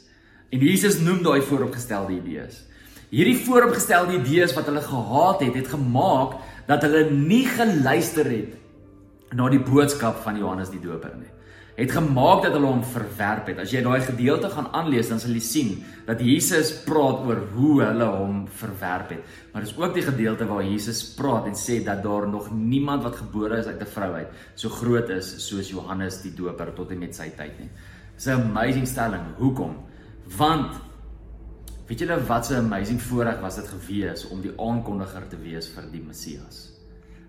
En 0.49 0.59
Jesus 0.59 0.99
noem 0.99 1.23
daai 1.23 1.41
vooropgestelde 1.41 2.13
idees. 2.13 2.63
Hierdie 3.11 3.37
vooropgestelde 3.43 4.19
idees 4.19 4.53
wat 4.55 4.65
hulle 4.65 4.81
gehad 4.81 5.43
het, 5.43 5.55
het 5.55 5.67
gemaak 5.67 6.39
dat 6.67 6.81
hulle 6.87 7.09
nie 7.11 7.45
geluister 7.47 8.27
het 8.31 8.55
na 9.35 9.49
die 9.51 9.59
boodskap 9.59 10.23
van 10.23 10.39
Johannes 10.39 10.71
die 10.71 10.79
Doper 10.83 11.15
nie 11.19 11.31
het 11.81 11.93
gemaak 11.95 12.43
dat 12.45 12.53
hulle 12.53 12.69
hom 12.69 12.83
verwerp 12.85 13.47
het. 13.49 13.61
As 13.63 13.71
jy 13.73 13.81
daai 13.81 14.03
gedeelte 14.05 14.51
gaan 14.53 14.67
aanlees, 14.77 15.09
dan 15.09 15.21
sal 15.21 15.33
jy 15.33 15.41
sien 15.41 15.71
dat 16.05 16.21
Jesus 16.21 16.73
praat 16.85 17.23
oor 17.25 17.41
hoe 17.55 17.71
hulle 17.81 18.09
hom 18.13 18.43
verwerp 18.59 19.15
het. 19.15 19.31
Maar 19.51 19.65
dis 19.65 19.73
ook 19.79 19.95
die 19.95 20.05
gedeelte 20.05 20.45
waar 20.49 20.61
Jesus 20.61 21.01
praat 21.17 21.47
en 21.49 21.57
sê 21.57 21.79
dat 21.85 22.03
daar 22.05 22.27
nog 22.29 22.51
niemand 22.53 23.03
wat 23.07 23.17
gebore 23.23 23.57
is 23.57 23.65
uit 23.65 23.81
'n 23.81 23.93
vrou 23.95 24.13
uit 24.13 24.29
so 24.55 24.69
groot 24.69 25.09
is 25.09 25.47
soos 25.47 25.69
Johannes 25.69 26.21
die 26.21 26.33
Doper 26.33 26.73
tot 26.73 26.91
en 26.91 26.99
met 26.99 27.15
sy 27.15 27.29
tyd 27.29 27.59
nie. 27.59 27.69
Dis 28.15 28.27
'n 28.27 28.41
amazing 28.41 28.87
stelling. 28.87 29.35
Hoekom? 29.37 29.75
Want 30.37 30.75
weet 31.87 31.99
julle 31.99 32.23
wat 32.27 32.51
'n 32.51 32.65
amazing 32.65 33.01
voorreg 33.01 33.41
was 33.41 33.55
dit 33.55 33.67
gewees 33.67 34.27
om 34.29 34.41
die 34.41 34.53
aankondiger 34.57 35.27
te 35.27 35.37
wees 35.37 35.67
vir 35.67 35.83
die 35.91 36.01
Messias. 36.01 36.71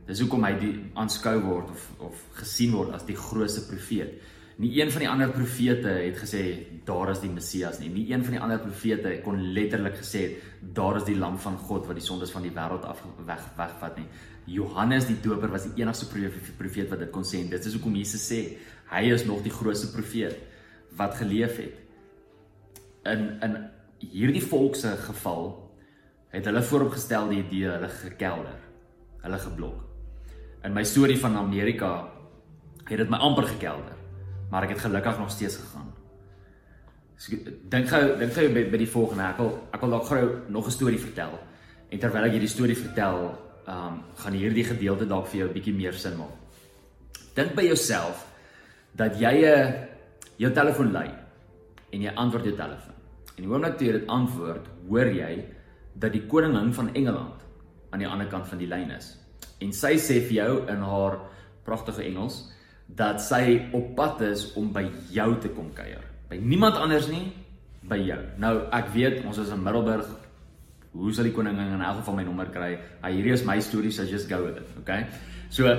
Dis 0.07 0.21
hoekom 0.21 0.45
hy 0.45 0.53
die 0.59 0.91
aanskou 0.95 1.41
word 1.41 1.71
of 1.71 1.91
of 1.99 2.15
gesien 2.33 2.73
word 2.73 2.93
as 2.95 3.07
die 3.07 3.17
grootste 3.17 3.67
profeet. 3.67 4.21
Nie 4.61 4.83
een 4.83 4.91
van 4.93 5.01
die 5.01 5.09
ander 5.09 5.31
profete 5.33 5.89
het 5.89 6.19
gesê 6.21 6.43
daar 6.85 7.11
is 7.11 7.23
die 7.23 7.31
Messias 7.33 7.79
nie. 7.81 7.89
Nie 7.89 8.05
een 8.13 8.25
van 8.25 8.37
die 8.37 8.41
ander 8.41 8.61
profete 8.61 9.15
kon 9.25 9.41
letterlik 9.57 9.97
gesê 10.03 10.27
daar 10.61 10.99
is 11.01 11.07
die 11.09 11.17
lam 11.17 11.39
van 11.41 11.57
God 11.57 11.87
wat 11.89 11.97
die 11.97 12.05
sondes 12.05 12.31
van 12.35 12.45
die 12.45 12.53
wêreld 12.53 12.85
af 12.85 13.01
weg 13.27 13.47
wegvat 13.57 13.97
nie. 13.97 14.07
Johannes 14.53 15.07
die 15.09 15.17
Doper 15.23 15.49
was 15.49 15.65
die 15.69 15.83
enigste 15.83 16.09
profeet 16.59 16.91
wat 16.91 17.01
dit 17.01 17.13
kon 17.15 17.25
sê 17.25 17.41
en 17.41 17.53
dit 17.53 17.69
is 17.69 17.77
hoekom 17.79 17.97
Jesus 17.97 18.27
sê 18.29 18.43
hy 18.93 19.07
is 19.15 19.25
nog 19.25 19.41
die 19.43 19.55
grootste 19.55 19.89
profeet 19.95 20.37
wat 20.99 21.17
geleef 21.17 21.57
het. 21.63 21.79
In 23.09 23.31
in 23.41 23.57
hierdie 24.03 24.43
volk 24.43 24.77
se 24.77 24.93
geval 25.07 25.49
het 26.35 26.45
hulle 26.45 26.63
vooropgestel 26.63 27.29
die 27.31 27.41
idee 27.45 27.71
hulle 27.71 27.89
gekelder, 27.89 28.61
hulle 29.23 29.39
geblok. 29.39 29.81
In 30.65 30.75
my 30.75 30.85
storie 30.85 31.19
van 31.19 31.37
Amerika 31.37 32.09
het 32.85 32.99
dit 32.99 33.11
my 33.11 33.21
amper 33.23 33.47
gekelder 33.55 34.02
maar 34.53 34.67
ek 34.67 34.75
het 34.77 34.85
gelukkig 34.85 35.19
nog 35.19 35.31
steeds 35.33 35.57
gegaan. 35.57 35.89
So, 37.17 37.39
dink 37.73 37.89
gou, 37.89 38.03
dink 38.21 38.35
gou 38.37 38.45
by, 38.53 38.67
by 38.73 38.81
die 38.83 38.91
volgende 38.91 39.31
ek 39.31 39.41
wil 39.41 39.53
ek 39.73 39.85
wil 39.85 39.95
dalk 39.95 40.09
gou 40.11 40.25
nog 40.53 40.67
'n 40.67 40.77
storie 40.77 41.01
vertel. 41.01 41.39
En 41.89 41.99
terwyl 41.99 42.27
ek 42.29 42.37
hierdie 42.37 42.53
storie 42.53 42.77
vertel, 42.77 43.33
ehm 43.67 43.87
um, 43.87 44.03
gaan 44.17 44.37
hierdie 44.37 44.65
gedeelte 44.65 45.07
dalk 45.07 45.27
vir 45.27 45.39
jou 45.41 45.49
'n 45.49 45.55
bietjie 45.55 45.75
meer 45.75 45.95
sin 45.95 46.17
maak. 46.19 46.37
Dink 47.35 47.55
by 47.55 47.63
jouself 47.63 48.27
dat 48.95 49.17
jy 49.17 49.35
'n 49.41 49.45
uh, 49.45 49.73
jou 50.37 50.53
telefoon 50.53 50.93
lui 50.93 51.11
en 51.93 52.03
jy 52.03 52.13
antwoord 52.15 52.45
jou 52.45 52.57
telefoon. 52.57 52.95
En 53.37 53.45
die 53.45 53.49
oomblik 53.49 53.79
toe 53.79 53.87
jy 53.87 53.93
dit 53.93 54.09
antwoord, 54.09 54.67
hoor 54.89 55.07
jy 55.07 55.45
dat 55.95 56.13
die 56.13 56.27
koningin 56.27 56.73
van 56.73 56.95
Engeland 56.95 57.41
aan 57.91 57.99
die 57.99 58.09
ander 58.09 58.27
kant 58.27 58.49
van 58.49 58.59
die 58.59 58.69
lyn 58.69 58.91
is. 58.91 59.17
En 59.61 59.73
sy 59.73 59.97
sê 59.97 60.21
vir 60.21 60.33
jou 60.33 60.69
in 60.69 60.81
haar 60.81 61.19
pragtige 61.65 62.03
Engels, 62.03 62.53
dat 62.87 63.23
sy 63.25 63.69
op 63.73 63.95
pad 63.97 64.21
is 64.27 64.53
om 64.59 64.73
by 64.73 64.85
jou 65.11 65.29
te 65.41 65.49
kom 65.49 65.71
kuier. 65.75 66.03
By 66.29 66.37
niemand 66.41 66.77
anders 66.77 67.09
nie, 67.09 67.33
by 67.89 67.99
jou. 68.03 68.19
Nou 68.43 68.55
ek 68.73 68.93
weet 68.95 69.25
ons 69.27 69.39
is 69.43 69.51
in 69.53 69.63
Middelburg. 69.63 70.09
Hoe 70.93 71.13
sal 71.17 71.25
die 71.25 71.35
koningin 71.35 71.73
in 71.73 71.81
elk 71.81 72.03
geval 72.03 72.19
my 72.19 72.25
nommer 72.27 72.51
kry? 72.53 72.75
Hy 73.03 73.13
hierdie 73.15 73.33
is 73.33 73.47
my 73.49 73.59
storie, 73.65 73.93
so 73.93 74.05
just 74.05 74.29
go 74.29 74.43
with 74.45 74.61
it, 74.61 74.69
okay? 74.83 75.07
So 75.53 75.73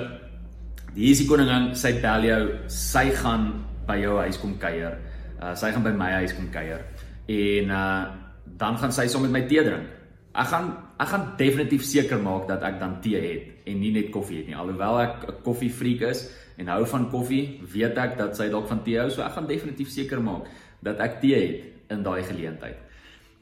die 0.94 1.10
is 1.12 1.22
die 1.22 1.28
koningin, 1.30 1.72
sy 1.78 1.94
bel 2.02 2.26
jou, 2.26 2.40
sy 2.70 3.08
gaan 3.22 3.52
by 3.88 3.98
jou 4.02 4.18
huis 4.22 4.38
kom 4.40 4.56
kuier. 4.60 4.98
Uh 5.40 5.54
sy 5.58 5.70
gaan 5.74 5.84
by 5.86 5.92
my 5.96 6.10
huis 6.20 6.34
kom 6.36 6.50
kuier. 6.54 6.84
En 7.30 7.74
uh 7.74 8.22
dan 8.60 8.76
gaan 8.78 8.92
sy 8.92 9.06
saam 9.10 9.24
met 9.24 9.32
my 9.34 9.42
tee 9.50 9.62
drink. 9.64 9.88
Ek 10.34 10.48
gaan 10.50 10.72
ek 11.00 11.08
gaan 11.10 11.24
definitief 11.38 11.84
seker 11.86 12.20
maak 12.22 12.46
dat 12.50 12.62
ek 12.66 12.78
dan 12.80 12.98
tee 13.02 13.20
het 13.22 13.68
en 13.70 13.80
nie 13.80 13.92
net 13.94 14.12
koffie 14.14 14.42
het 14.42 14.50
nie. 14.50 14.56
Alhoewel 14.58 15.00
ek 15.00 15.14
'n 15.28 15.42
koffiefreak 15.46 16.02
is, 16.10 16.28
en 16.56 16.70
hou 16.70 16.84
van 16.86 17.08
koffie, 17.10 17.60
weet 17.72 17.98
ek 17.98 18.18
dat 18.18 18.36
sy 18.38 18.48
dalk 18.52 18.68
van 18.70 18.82
tee 18.86 18.98
hou, 19.00 19.10
so 19.10 19.24
ek 19.24 19.34
gaan 19.36 19.48
definitief 19.50 19.90
seker 19.90 20.22
maak 20.22 20.50
dat 20.84 21.00
ek 21.02 21.20
tee 21.22 21.38
het 21.40 21.94
in 21.94 22.02
daai 22.04 22.22
geleentheid. 22.22 22.80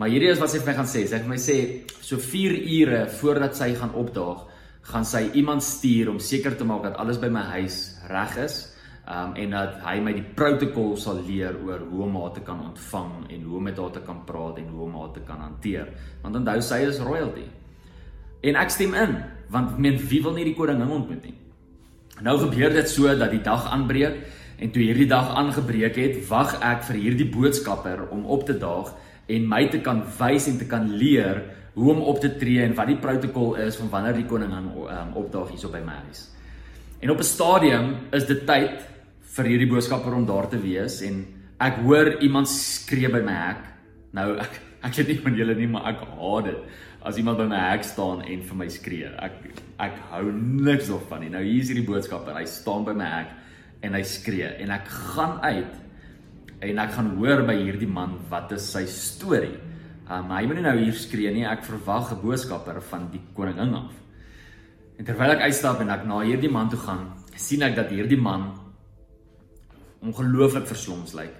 Maar 0.00 0.10
hierdie 0.10 0.32
is 0.32 0.40
wat 0.42 0.50
sy 0.50 0.58
vir 0.62 0.72
my 0.72 0.76
gaan 0.80 0.88
sê. 0.90 1.04
Sy 1.06 1.18
het 1.20 1.28
my 1.30 1.38
sê 1.38 1.56
so 2.00 2.18
4 2.18 2.56
ure 2.80 3.04
voordat 3.20 3.54
sy 3.58 3.68
gaan 3.78 3.92
opdaag, 3.98 4.46
gaan 4.90 5.06
sy 5.06 5.28
iemand 5.38 5.62
stuur 5.62 6.10
om 6.10 6.18
seker 6.18 6.56
te 6.58 6.66
maak 6.66 6.82
dat 6.88 6.98
alles 6.98 7.20
by 7.22 7.30
my 7.30 7.44
huis 7.52 7.76
reg 8.10 8.38
is. 8.42 8.56
Um 9.02 9.34
en 9.38 9.54
dat 9.54 9.80
hy 9.82 9.96
my 10.02 10.14
die 10.14 10.24
protokol 10.38 10.96
sal 10.98 11.20
leer 11.26 11.56
oor 11.66 11.84
hoe 11.90 12.02
om 12.06 12.18
haar 12.20 12.34
te 12.34 12.42
kan 12.46 12.60
ontvang 12.70 13.28
en 13.34 13.46
hoe 13.46 13.56
om 13.58 13.66
met 13.66 13.78
haar 13.78 13.94
te 13.94 14.02
kan 14.06 14.24
praat 14.26 14.58
en 14.62 14.68
hoe 14.74 14.84
om 14.88 14.98
haar 15.00 15.12
te 15.14 15.22
kan 15.26 15.42
hanteer. 15.42 15.90
Want 16.22 16.40
onthou 16.40 16.58
sy 16.62 16.80
is 16.86 17.02
royalty. 17.02 17.46
En 18.42 18.58
ek 18.58 18.74
stem 18.74 18.94
in, 18.98 19.16
want 19.54 19.78
men 19.78 19.98
wie 20.10 20.22
wil 20.22 20.34
nie 20.34 20.48
die 20.50 20.56
koningin 20.58 20.90
ontmoet 20.90 21.22
nie? 21.28 21.36
Nou 22.20 22.36
gebeur 22.38 22.74
dit 22.74 22.88
so 22.90 23.08
dat 23.16 23.30
die 23.32 23.40
dag 23.40 23.70
aanbreek 23.72 24.20
en 24.62 24.70
toe 24.70 24.82
hierdie 24.82 25.08
dag 25.08 25.32
aangebreek 25.34 25.96
het, 25.96 26.18
wag 26.28 26.58
ek 26.60 26.84
vir 26.90 27.00
hierdie 27.00 27.30
boodskapper 27.32 28.04
om 28.12 28.26
op 28.26 28.44
te 28.46 28.58
daag 28.58 28.92
en 29.32 29.48
my 29.48 29.64
te 29.72 29.80
kan 29.80 30.02
wys 30.18 30.46
en 30.50 30.58
te 30.60 30.68
kan 30.68 30.90
leer 30.98 31.40
hoe 31.72 31.88
om 31.94 32.02
op 32.04 32.20
te 32.20 32.28
tree 32.36 32.60
en 32.62 32.76
wat 32.76 32.90
die 32.90 33.00
protokol 33.00 33.56
is 33.64 33.78
van 33.80 33.88
wanneer 33.90 34.18
die 34.20 34.28
koning 34.28 34.52
aan 34.52 34.68
um, 34.76 35.14
opdaag 35.22 35.54
hierso 35.54 35.72
by 35.72 35.80
my 35.80 35.96
huis. 36.04 36.28
En 37.00 37.10
op 37.10 37.18
'n 37.18 37.24
stadium 37.24 37.94
is 38.12 38.26
dit 38.26 38.46
tyd 38.46 38.84
vir 39.36 39.44
hierdie 39.44 39.70
boodskapper 39.70 40.14
om 40.14 40.26
daar 40.26 40.48
te 40.48 40.60
wees 40.60 41.00
en 41.02 41.24
ek 41.58 41.80
hoor 41.82 42.20
iemand 42.20 42.48
skree 42.48 43.08
by 43.08 43.22
my 43.24 43.32
hek. 43.32 43.64
Nou 44.12 44.36
ek 44.36 44.60
ek 44.82 44.94
weet 44.94 45.08
nie 45.08 45.20
van 45.22 45.34
julle 45.34 45.54
nie, 45.54 45.66
maar 45.66 45.86
ek 45.94 46.00
haat 46.18 46.44
dit 46.44 46.58
as 47.04 47.18
iemand 47.18 47.38
by 47.40 47.46
my 47.50 47.58
hek 47.58 47.84
staan 47.86 48.22
en 48.22 48.42
vir 48.46 48.58
my 48.58 48.68
skree. 48.70 49.10
Ek 49.18 49.38
ek 49.82 49.96
hou 50.12 50.26
niks 50.32 50.90
daarvan 50.90 51.24
nie. 51.24 51.30
Nou 51.34 51.42
hier 51.42 51.62
is 51.62 51.70
hierdie 51.72 51.86
boodskapper. 51.86 52.36
Hy 52.38 52.46
staan 52.46 52.84
by 52.86 52.94
my 52.94 53.08
hek 53.10 53.32
en 53.82 53.96
hy 53.98 54.02
skree 54.06 54.52
en 54.62 54.70
ek 54.74 54.86
gaan 55.14 55.40
uit 55.42 55.80
en 56.62 56.78
ek 56.78 56.92
gaan 56.94 57.10
hoor 57.18 57.42
by 57.48 57.56
hierdie 57.58 57.90
man 57.90 58.20
wat 58.30 58.54
is 58.54 58.68
sy 58.70 58.84
storie. 58.86 59.56
Um, 60.06 60.30
hy 60.30 60.44
moet 60.46 60.60
nie 60.60 60.66
nou 60.66 60.76
hier 60.78 60.94
skree 60.98 61.32
nie. 61.34 61.46
Ek 61.48 61.64
verwag 61.66 62.12
'n 62.12 62.22
boodskapper 62.22 62.80
van 62.90 63.10
die 63.10 63.22
koningin 63.34 63.74
af. 63.74 63.92
En 64.98 65.04
terwyl 65.04 65.34
ek 65.34 65.46
uitstap 65.50 65.80
en 65.80 65.90
ek 65.90 66.06
na 66.06 66.20
hierdie 66.22 66.50
man 66.50 66.70
toe 66.70 66.78
gaan, 66.78 67.12
sien 67.34 67.62
ek 67.62 67.74
dat 67.74 67.90
hierdie 67.90 68.20
man 68.20 68.52
ongelooflik 70.02 70.66
verslons 70.66 71.14
lyk. 71.14 71.34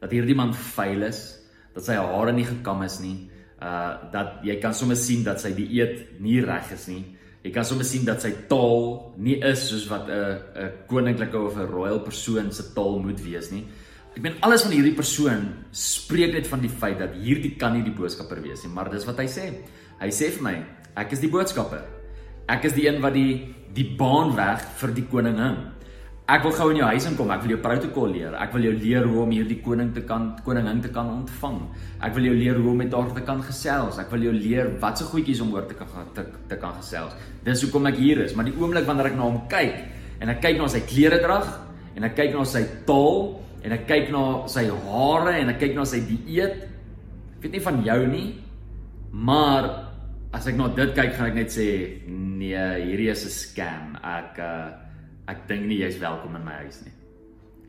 Dat 0.00 0.10
hierdie 0.10 0.34
man 0.34 0.52
vuil 0.52 1.02
is, 1.02 1.38
dat 1.74 1.84
sy 1.84 1.94
hare 1.94 2.32
nie 2.32 2.44
gekam 2.44 2.82
is 2.82 3.00
nie 3.00 3.30
uh 3.62 4.10
dat 4.12 4.44
jy 4.46 4.58
kan 4.62 4.74
sommer 4.74 4.96
sien 4.96 5.24
dat 5.24 5.40
sy 5.40 5.52
dieet 5.54 6.20
nie 6.20 6.40
reg 6.44 6.72
is 6.72 6.86
nie. 6.88 7.04
Jy 7.42 7.52
kan 7.54 7.64
sommer 7.64 7.86
sien 7.86 8.04
dat 8.04 8.22
sy 8.22 8.32
taal 8.50 9.14
nie 9.16 9.38
is 9.42 9.68
soos 9.70 9.86
wat 9.90 10.08
'n 10.08 10.38
'n 10.54 10.72
koninklike 10.86 11.38
of 11.38 11.56
'n 11.56 11.70
royal 11.70 12.00
persoon 12.00 12.52
se 12.52 12.62
taal 12.74 12.98
moet 12.98 13.20
wees 13.24 13.50
nie. 13.50 13.64
Ek 14.16 14.22
meen 14.22 14.38
alles 14.40 14.62
van 14.62 14.72
hierdie 14.72 14.94
persoon 14.94 15.48
spreek 15.70 16.32
net 16.32 16.46
van 16.46 16.60
die 16.60 16.72
feit 16.72 16.98
dat 16.98 17.14
hierdie 17.14 17.56
kan 17.56 17.72
nie 17.72 17.84
die 17.86 17.94
boodskapper 17.94 18.42
wees 18.42 18.64
nie, 18.64 18.72
maar 18.72 18.90
dis 18.90 19.06
wat 19.06 19.18
hy 19.18 19.26
sê. 19.26 19.44
Hy 20.00 20.08
sê 20.10 20.30
vir 20.30 20.42
my, 20.42 20.54
ek 20.96 21.12
is 21.12 21.20
die 21.20 21.30
boodskapper. 21.30 21.84
Ek 22.48 22.64
is 22.64 22.72
die 22.72 22.88
een 22.88 23.00
wat 23.00 23.14
die 23.14 23.54
die 23.74 23.96
baan 23.98 24.34
weg 24.34 24.62
vir 24.80 24.94
die 24.96 25.06
koningin. 25.06 25.56
Ek 26.28 26.42
wil 26.44 26.52
gou 26.52 26.66
in 26.68 26.76
jou 26.76 26.88
huis 26.92 27.06
inkom. 27.08 27.30
Ek 27.32 27.40
wil 27.40 27.54
jou 27.54 27.58
protokol 27.64 28.10
leer. 28.12 28.34
Ek 28.36 28.50
wil 28.52 28.66
jou 28.66 28.72
leer 28.76 29.06
hoe 29.08 29.22
om 29.22 29.30
hierdie 29.32 29.62
koning 29.64 29.94
te 29.96 30.02
kan 30.04 30.26
koningin 30.44 30.82
te 30.84 30.90
kan 30.92 31.08
ontvang. 31.08 31.54
Ek 32.04 32.12
wil 32.18 32.26
jou 32.28 32.34
leer 32.36 32.58
hoe 32.60 32.72
om 32.74 32.82
met 32.82 32.92
haar 32.92 33.14
te 33.16 33.22
kan 33.24 33.38
gesels. 33.46 33.96
Ek 33.96 34.10
wil 34.12 34.26
jou 34.26 34.34
leer 34.34 34.74
watse 34.82 35.06
goedjies 35.08 35.40
om 35.40 35.54
oor 35.54 35.64
te 35.64 35.78
kan 35.78 36.10
te, 36.12 36.26
te 36.50 36.58
kan 36.60 36.74
gesels. 36.76 37.14
Dis 37.46 37.62
hoekom 37.64 37.88
ek 37.88 37.96
hier 37.96 38.20
is. 38.26 38.34
Maar 38.36 38.50
die 38.50 38.52
oomblik 38.60 38.84
wanneer 38.84 39.08
ek 39.08 39.16
na 39.16 39.24
hom 39.24 39.38
kyk 39.48 39.78
en 40.20 40.32
ek 40.34 40.42
kyk 40.44 40.60
na 40.60 40.66
sy 40.68 40.82
klere 40.90 41.20
drag 41.22 41.48
en 41.96 42.04
ek 42.10 42.18
kyk 42.18 42.36
na 42.36 42.42
sy 42.50 42.62
taal 42.90 43.22
en 43.64 43.76
ek 43.78 43.86
kyk 43.88 44.12
na 44.12 44.24
sy 44.52 44.66
hare 44.68 45.32
en 45.38 45.52
ek 45.54 45.60
kyk 45.62 45.78
na 45.78 45.86
sy 45.88 46.02
dieet. 46.10 46.58
Ek 47.38 47.46
weet 47.46 47.56
nie 47.56 47.62
van 47.70 47.78
jou 47.86 47.96
nie, 48.10 48.26
maar 49.16 49.70
as 50.36 50.50
ek 50.52 50.60
na 50.60 50.68
dit 50.76 50.92
kyk, 50.92 51.16
gaan 51.16 51.30
ek 51.30 51.40
net 51.40 51.56
sê 51.56 51.70
nee, 52.04 52.68
hierdie 52.82 53.08
is 53.16 53.24
'n 53.24 53.32
scam. 53.32 53.96
Ek 54.04 54.44
uh 54.44 54.87
ek 55.28 55.44
dink 55.48 55.66
nie 55.68 55.82
jy's 55.82 56.00
welkom 56.00 56.36
in 56.38 56.46
my 56.46 56.62
huis 56.64 56.80
nie. 56.84 56.94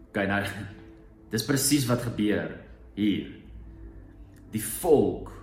OK 0.10 0.24
nou 0.30 0.44
dis 1.34 1.46
presies 1.46 1.88
wat 1.90 2.06
gebeur 2.08 2.56
hier. 2.98 3.28
Die 4.54 4.64
volk 4.82 5.34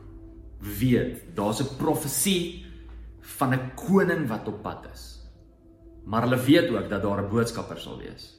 weet 0.81 1.37
daar's 1.37 1.61
'n 1.61 1.77
profesie 1.79 2.65
van 3.39 3.55
'n 3.55 3.71
koning 3.75 4.27
wat 4.29 4.49
op 4.49 4.63
pad 4.63 4.89
is. 4.93 5.05
Maar 6.05 6.23
hulle 6.23 6.45
weet 6.45 6.71
ook 6.71 6.89
dat 6.89 7.03
daar 7.03 7.23
'n 7.23 7.31
boodskapper 7.31 7.79
sal 7.79 7.99
wees 7.99 8.35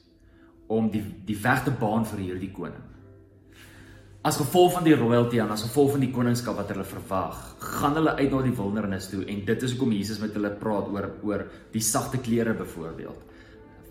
om 0.66 0.90
die 0.90 1.04
die 1.24 1.38
weg 1.42 1.64
te 1.64 1.70
baan 1.70 2.04
vir 2.04 2.18
hierdie 2.18 2.52
koning. 2.52 2.84
As 4.22 4.36
gevolg 4.36 4.72
van 4.72 4.84
die 4.84 4.96
royalty 4.96 5.38
en 5.38 5.50
as 5.50 5.62
gevolg 5.62 5.90
van 5.90 6.00
die 6.00 6.10
koningskap 6.10 6.56
wat 6.56 6.68
hulle 6.68 6.84
verwag, 6.84 7.56
gaan 7.58 7.94
hulle 7.94 8.16
uit 8.18 8.30
na 8.30 8.42
die 8.42 8.56
wildernis 8.56 9.08
toe 9.08 9.24
en 9.24 9.44
dit 9.44 9.62
is 9.62 9.70
hoekom 9.72 9.92
Jesus 9.92 10.18
met 10.18 10.34
hulle 10.34 10.50
praat 10.50 10.88
oor 10.88 11.10
oor 11.22 11.44
die 11.72 11.80
sagte 11.80 12.18
klere 12.18 12.54
byvoorbeeld 12.54 13.24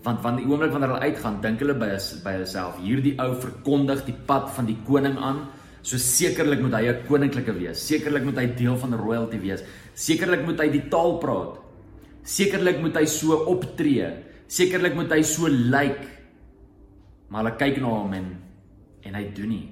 want 0.04 0.22
wanneer 0.22 0.44
die 0.44 0.50
oomblik 0.52 0.72
wanneer 0.72 0.92
hulle 0.94 1.10
uitgaan 1.10 1.40
dink 1.42 1.60
hulle 1.60 1.74
by 1.74 1.90
by 2.24 2.34
hulself 2.38 2.76
hierdie 2.82 3.16
ou 3.18 3.32
verkondig 3.34 4.04
die 4.06 4.16
pad 4.26 4.50
van 4.56 4.66
die 4.66 4.78
koning 4.86 5.18
aan 5.18 5.46
so 5.82 5.96
sekerlik 5.96 6.60
moet 6.60 6.74
hy 6.74 6.88
'n 6.88 7.06
koninklike 7.08 7.52
wees. 7.54 7.78
Sekerlik 7.80 8.24
moet 8.24 8.36
hy 8.36 8.46
deel 8.46 8.76
van 8.76 8.94
royalty 8.94 9.38
wees. 9.40 9.62
Sekerlik 9.94 10.44
moet 10.44 10.60
hy 10.60 10.68
die 10.68 10.88
taal 10.90 11.18
praat. 11.18 11.58
Sekerlik 12.24 12.80
moet 12.80 12.96
hy 12.96 13.06
so 13.06 13.44
optree. 13.46 14.10
Sekerlik 14.48 14.94
moet 14.94 15.10
hy 15.10 15.22
so 15.22 15.48
lyk. 15.48 15.70
Like. 15.70 16.08
maar 17.28 17.44
hulle 17.44 17.56
kyk 17.56 17.80
na 17.80 17.88
hom 17.88 18.12
en 18.12 18.28
en 19.04 19.14
hy 19.14 19.24
doen 19.34 19.48
nie. 19.48 19.68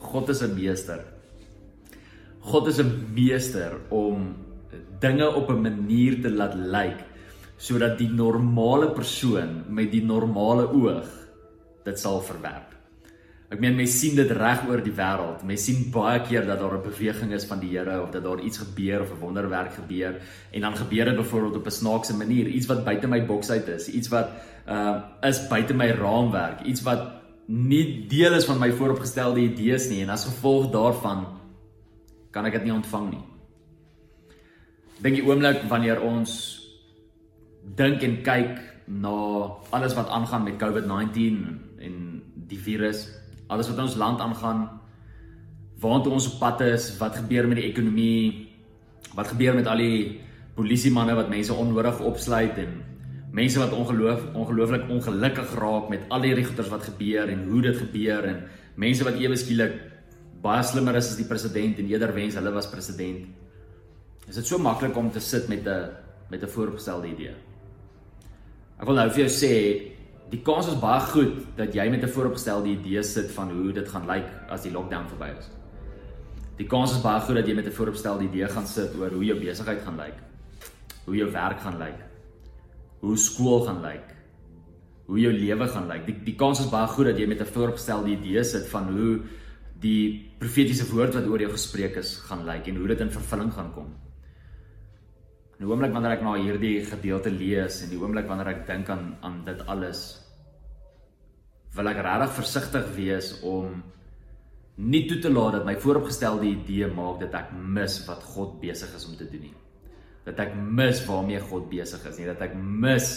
God 0.00 0.28
is 0.28 0.42
'n 0.42 0.54
meester. 0.54 1.04
God 2.40 2.68
is 2.68 2.78
'n 2.78 3.14
meester 3.14 3.78
om 3.90 4.36
dinge 5.00 5.28
op 5.34 5.50
'n 5.50 5.62
manier 5.62 6.22
te 6.22 6.30
laat 6.30 6.54
lyk. 6.54 6.72
like, 6.72 7.04
sodat 7.58 7.98
die 7.98 8.08
normale 8.08 8.92
persoon 8.94 9.64
met 9.68 9.90
die 9.92 10.04
normale 10.04 10.68
oog 10.70 11.08
dit 11.84 11.98
sal 11.98 12.20
verwerp. 12.22 12.78
Ek 13.48 13.62
meen 13.64 13.78
mense 13.78 13.96
sien 13.96 14.16
dit 14.16 14.30
reg 14.36 14.66
oor 14.68 14.82
die 14.84 14.92
wêreld. 14.92 15.40
Mense 15.48 15.70
sien 15.70 15.86
baie 15.92 16.20
keer 16.20 16.44
dat 16.44 16.60
daar 16.60 16.76
'n 16.76 16.84
beweging 16.84 17.32
is 17.32 17.46
van 17.46 17.60
die 17.60 17.70
Here 17.78 18.02
of 18.02 18.10
dat 18.10 18.22
daar 18.22 18.40
iets 18.40 18.58
gebeur 18.58 19.00
of 19.00 19.10
'n 19.12 19.20
wonderwerk 19.20 19.72
gebeur 19.72 20.20
en 20.52 20.60
dan 20.60 20.76
gebeur 20.76 21.04
dit 21.04 21.16
byvoorbeeld 21.16 21.56
op 21.56 21.66
'n 21.66 21.70
snaakse 21.70 22.16
manier, 22.16 22.46
iets 22.46 22.66
wat 22.66 22.84
buite 22.84 23.08
my 23.08 23.26
boks 23.26 23.50
uit 23.50 23.68
is, 23.68 23.88
iets 23.88 24.08
wat 24.08 24.28
uh 24.68 25.00
is 25.22 25.48
buite 25.48 25.74
my 25.74 25.90
raamwerk, 25.90 26.60
iets 26.60 26.82
wat 26.82 27.18
nie 27.46 28.06
deel 28.06 28.34
is 28.34 28.44
van 28.44 28.58
my 28.58 28.70
vooropgestelde 28.70 29.40
idees 29.40 29.88
nie 29.88 30.02
en 30.02 30.10
as 30.10 30.24
gevolg 30.24 30.70
daarvan 30.70 31.26
kan 32.30 32.44
ek 32.44 32.52
dit 32.52 32.64
nie 32.64 32.72
ontvang 32.72 33.10
nie. 33.10 33.24
Dink 35.00 35.14
die 35.14 35.24
oomblik 35.24 35.62
wanneer 35.68 36.00
ons 36.00 36.57
dink 37.76 38.02
en 38.02 38.22
kyk 38.22 38.58
na 38.86 39.14
alles 39.70 39.94
wat 39.94 40.08
aangaan 40.08 40.44
met 40.44 40.56
COVID-19 40.60 41.44
en 41.84 42.22
die 42.48 42.58
virus 42.58 43.08
alles 43.48 43.68
wat 43.72 43.80
ons 43.80 43.96
land 43.96 44.20
aangaan, 44.20 44.66
waartoe 45.80 46.12
ons 46.12 46.28
op 46.32 46.38
pad 46.42 46.60
is, 46.66 46.90
wat 47.00 47.16
gebeur 47.16 47.48
met 47.48 47.60
die 47.62 47.68
ekonomie, 47.70 48.48
wat 49.16 49.32
gebeur 49.32 49.56
met 49.56 49.68
al 49.70 49.80
die 49.80 50.20
polisie 50.58 50.92
manne 50.92 51.14
wat 51.16 51.30
mense 51.32 51.54
onnodig 51.54 52.00
opsluit 52.04 52.58
en 52.60 52.80
mense 53.32 53.60
wat 53.60 53.74
ongeloof 53.76 54.24
ongelooflik 54.34 54.88
ongelukkig 54.90 55.52
raak 55.60 55.90
met 55.92 56.06
al 56.12 56.24
hierdie 56.24 56.46
goeters 56.48 56.70
wat 56.72 56.86
gebeur 56.88 57.28
en 57.30 57.44
hoe 57.48 57.62
dit 57.62 57.76
gebeur 57.76 58.24
en 58.26 58.40
mense 58.80 59.04
wat 59.06 59.20
ewe 59.20 59.36
skielik 59.36 59.76
baie 60.42 60.64
slimmer 60.64 60.96
is 60.98 61.12
as 61.12 61.18
die 61.20 61.28
president 61.28 61.78
en 61.78 61.90
eerder 61.90 62.14
wens 62.14 62.38
hulle 62.38 62.52
was 62.54 62.70
president. 62.70 63.28
Is 64.28 64.40
dit 64.40 64.46
so 64.46 64.58
maklik 64.58 64.96
om 64.96 65.10
te 65.10 65.20
sit 65.20 65.48
met 65.48 65.66
'n 65.66 65.90
met 66.30 66.42
'n 66.42 66.48
voorgestelde 66.48 67.08
idee? 67.08 67.47
Ek 68.78 68.86
wil 68.86 68.94
nou 68.94 69.08
vir 69.10 69.24
jou 69.24 69.30
sê 69.34 69.54
die 70.30 70.38
kans 70.46 70.68
is 70.70 70.76
baie 70.78 71.00
goed 71.10 71.38
dat 71.58 71.74
jy 71.74 71.88
met 71.90 72.02
'n 72.04 72.14
vooropgestelde 72.14 72.68
idee 72.68 73.02
sit 73.02 73.30
van 73.34 73.50
hoe 73.50 73.72
dit 73.72 73.88
gaan 73.88 74.06
lyk 74.06 74.28
as 74.48 74.62
die 74.62 74.70
lockdown 74.70 75.08
verby 75.08 75.30
is. 75.38 75.50
Die 76.58 76.66
kans 76.66 76.92
is 76.92 77.02
baie 77.02 77.20
goed 77.20 77.34
dat 77.34 77.46
jy 77.46 77.54
met 77.54 77.66
'n 77.66 77.72
vooropgestelde 77.72 78.24
idee 78.24 78.48
gaan 78.48 78.66
sit 78.66 78.94
oor 78.94 79.10
hoe 79.10 79.24
jou 79.24 79.38
besigheid 79.38 79.82
gaan 79.82 79.96
lyk. 79.96 80.14
Hoe 81.06 81.16
jou 81.16 81.30
werk 81.32 81.60
gaan 81.60 81.78
lyk. 81.78 81.98
Hoe 83.00 83.16
skool 83.16 83.64
gaan 83.66 83.82
lyk. 83.82 84.14
Hoe 85.06 85.20
jou 85.20 85.32
lewe 85.32 85.68
gaan 85.68 85.88
lyk. 85.88 86.06
Die 86.06 86.16
die 86.24 86.36
kans 86.36 86.60
is 86.60 86.70
baie 86.70 86.86
goed 86.86 87.06
dat 87.06 87.18
jy 87.18 87.26
met 87.26 87.40
'n 87.40 87.52
vooropgestelde 87.52 88.10
idee 88.10 88.44
sit 88.44 88.66
van 88.68 88.92
hoe 88.92 89.20
die 89.80 90.30
profetiese 90.38 90.86
woord 90.92 91.14
wat 91.14 91.26
oor 91.26 91.40
jou 91.40 91.50
gespreek 91.50 91.96
is 91.96 92.16
gaan 92.16 92.44
lyk 92.44 92.66
en 92.68 92.76
hoe 92.76 92.86
dit 92.86 93.00
in 93.00 93.10
vervulling 93.10 93.52
gaan 93.52 93.72
kom. 93.72 94.07
In 95.58 95.66
die 95.66 95.72
oomblik 95.72 95.90
wanneer 95.90 96.14
ek 96.14 96.20
na 96.22 96.36
hierdie 96.38 96.76
gedeelte 96.86 97.32
lees 97.34 97.80
en 97.82 97.90
die 97.90 97.98
oomblik 97.98 98.28
wanneer 98.30 98.52
ek 98.52 98.66
dink 98.68 98.90
aan 98.94 99.16
aan 99.26 99.40
dit 99.46 99.62
alles 99.66 100.02
wil 101.74 101.90
ek 101.90 101.98
regtig 102.06 102.36
versigtig 102.36 102.92
wees 102.94 103.32
om 103.46 103.80
nie 104.78 105.02
toe 105.10 105.18
te 105.22 105.32
laat 105.32 105.58
dat 105.58 105.66
my 105.66 105.74
vooropgestelde 105.82 106.46
idee 106.46 106.86
maak 106.94 107.18
dat 107.24 107.34
ek 107.40 107.50
mis 107.58 107.98
wat 108.06 108.22
God 108.36 108.60
besig 108.62 108.92
is 108.94 109.06
om 109.10 109.16
te 109.18 109.26
doen 109.26 109.48
nie. 109.48 109.56
Dat 110.28 110.38
ek 110.46 110.54
mis 110.54 111.02
waarmee 111.08 111.42
God 111.42 111.66
besig 111.70 112.04
is 112.06 112.20
nie, 112.20 112.28
dat 112.30 112.44
ek 112.46 112.54
mis 112.54 113.10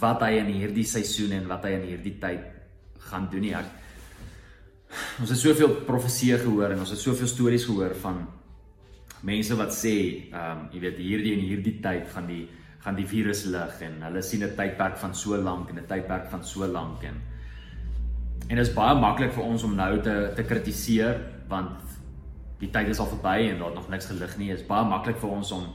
wat 0.00 0.24
hy 0.26 0.32
in 0.40 0.50
hierdie 0.50 0.86
seisoen 0.88 1.36
en 1.38 1.46
wat 1.50 1.68
hy 1.68 1.76
in 1.78 1.86
hierdie 1.92 2.16
tyd 2.22 2.42
gaan 3.06 3.30
doen 3.30 3.46
nie. 3.46 3.54
Ek 3.54 5.22
ons 5.22 5.30
het 5.30 5.38
soveel 5.38 5.78
profeseë 5.86 6.42
gehoor 6.42 6.74
en 6.74 6.82
ons 6.82 6.90
het 6.94 7.02
soveel 7.02 7.30
stories 7.30 7.66
gehoor 7.70 7.94
van 8.02 8.24
mense 9.26 9.56
wat 9.58 9.74
sê, 9.74 9.96
ehm 10.30 10.50
um, 10.52 10.68
jy 10.72 10.80
weet 10.84 10.98
hierdie 11.02 11.34
en 11.34 11.44
hierdie 11.48 11.78
tyd 11.82 12.06
gaan 12.14 12.28
die 12.30 12.44
gaan 12.84 12.94
die 12.94 13.06
virus 13.10 13.42
lig 13.50 13.80
en 13.82 14.02
hulle 14.06 14.22
sien 14.22 14.44
'n 14.44 14.54
tydperk 14.58 14.96
van 15.02 15.14
so 15.14 15.36
lank 15.36 15.70
en 15.70 15.78
'n 15.78 15.86
tydperk 15.86 16.30
van 16.30 16.44
so 16.44 16.66
lank 16.66 17.02
en 17.02 17.16
en 18.48 18.56
dit 18.56 18.66
is 18.66 18.74
baie 18.74 18.94
maklik 18.94 19.32
vir 19.32 19.44
ons 19.44 19.62
om 19.62 19.74
nou 19.74 20.02
te 20.02 20.32
te 20.36 20.42
kritiseer 20.42 21.18
want 21.48 21.80
die 22.60 22.70
tyd 22.70 22.88
is 22.88 23.00
al 23.02 23.10
verby 23.10 23.50
en 23.50 23.58
daar 23.58 23.72
het 23.72 23.74
nog 23.74 23.88
niks 23.88 24.06
gelig 24.06 24.36
nie. 24.38 24.48
Dit 24.48 24.60
is 24.60 24.66
baie 24.66 24.84
maklik 24.84 25.18
vir 25.18 25.30
ons 25.30 25.52
om 25.52 25.66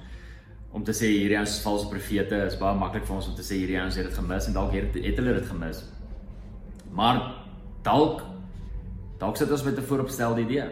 om 0.71 0.83
te 0.83 0.93
sê 0.95 1.09
hierdie 1.11 1.37
ouens 1.37 1.57
is 1.57 1.63
valse 1.63 1.89
profete. 1.89 2.29
Dit 2.29 2.53
is 2.53 2.59
baie 2.59 2.75
maklik 2.75 3.05
vir 3.05 3.15
ons 3.15 3.27
om 3.27 3.35
te 3.35 3.43
sê 3.43 3.57
hierdie 3.59 3.79
ouens 3.79 3.95
het 3.95 4.07
dit 4.07 4.17
gemis 4.17 4.47
en 4.47 4.53
dalk 4.53 4.71
het, 4.71 4.95
het 4.95 5.17
hulle 5.19 5.33
dit 5.33 5.45
gemis. 5.45 5.83
Maar 6.91 7.19
dalk 7.83 8.23
dalk 9.19 9.37
sit 9.37 9.51
ons 9.51 9.63
met 9.63 9.77
'n 9.77 9.83
vooropgestelde 9.83 10.41
idee 10.41 10.69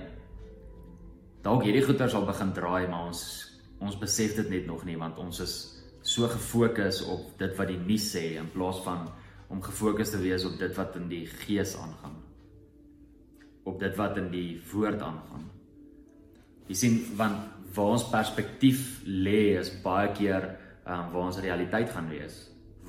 dalk 1.46 1.64
hierdie 1.64 1.86
goeters 1.86 2.16
al 2.18 2.28
begin 2.28 2.54
draai, 2.56 2.88
maar 2.88 3.12
ons 3.12 3.24
ons 3.80 3.96
besef 3.96 4.36
dit 4.36 4.50
net 4.52 4.66
nog 4.68 4.84
nie 4.84 4.98
want 5.00 5.20
ons 5.24 5.40
is 5.40 5.54
so 6.04 6.28
gefokus 6.28 7.00
op 7.08 7.30
dit 7.40 7.54
wat 7.56 7.70
die 7.72 7.80
nuus 7.80 8.10
sê 8.12 8.26
in 8.40 8.50
plaas 8.52 8.82
van 8.84 9.06
om 9.50 9.62
gefokus 9.64 10.12
te 10.14 10.20
wees 10.22 10.46
op 10.46 10.58
dit 10.60 10.76
wat 10.78 10.98
in 11.00 11.08
die 11.10 11.26
gees 11.46 11.76
aangaan. 11.80 12.20
Op 13.66 13.80
dit 13.82 13.96
wat 13.98 14.18
in 14.22 14.30
die 14.34 14.60
woord 14.72 15.02
aangaan. 15.02 15.48
Jy 16.70 16.78
sien 16.78 17.00
want 17.18 17.48
waar 17.74 17.96
ons 17.96 18.06
perspektief 18.12 19.02
lê 19.06 19.56
is 19.60 19.72
baie 19.84 20.12
keer 20.18 20.46
um, 20.86 21.10
waar 21.14 21.26
ons 21.28 21.42
realiteit 21.42 21.90
gaan 21.94 22.10
wees. 22.12 22.38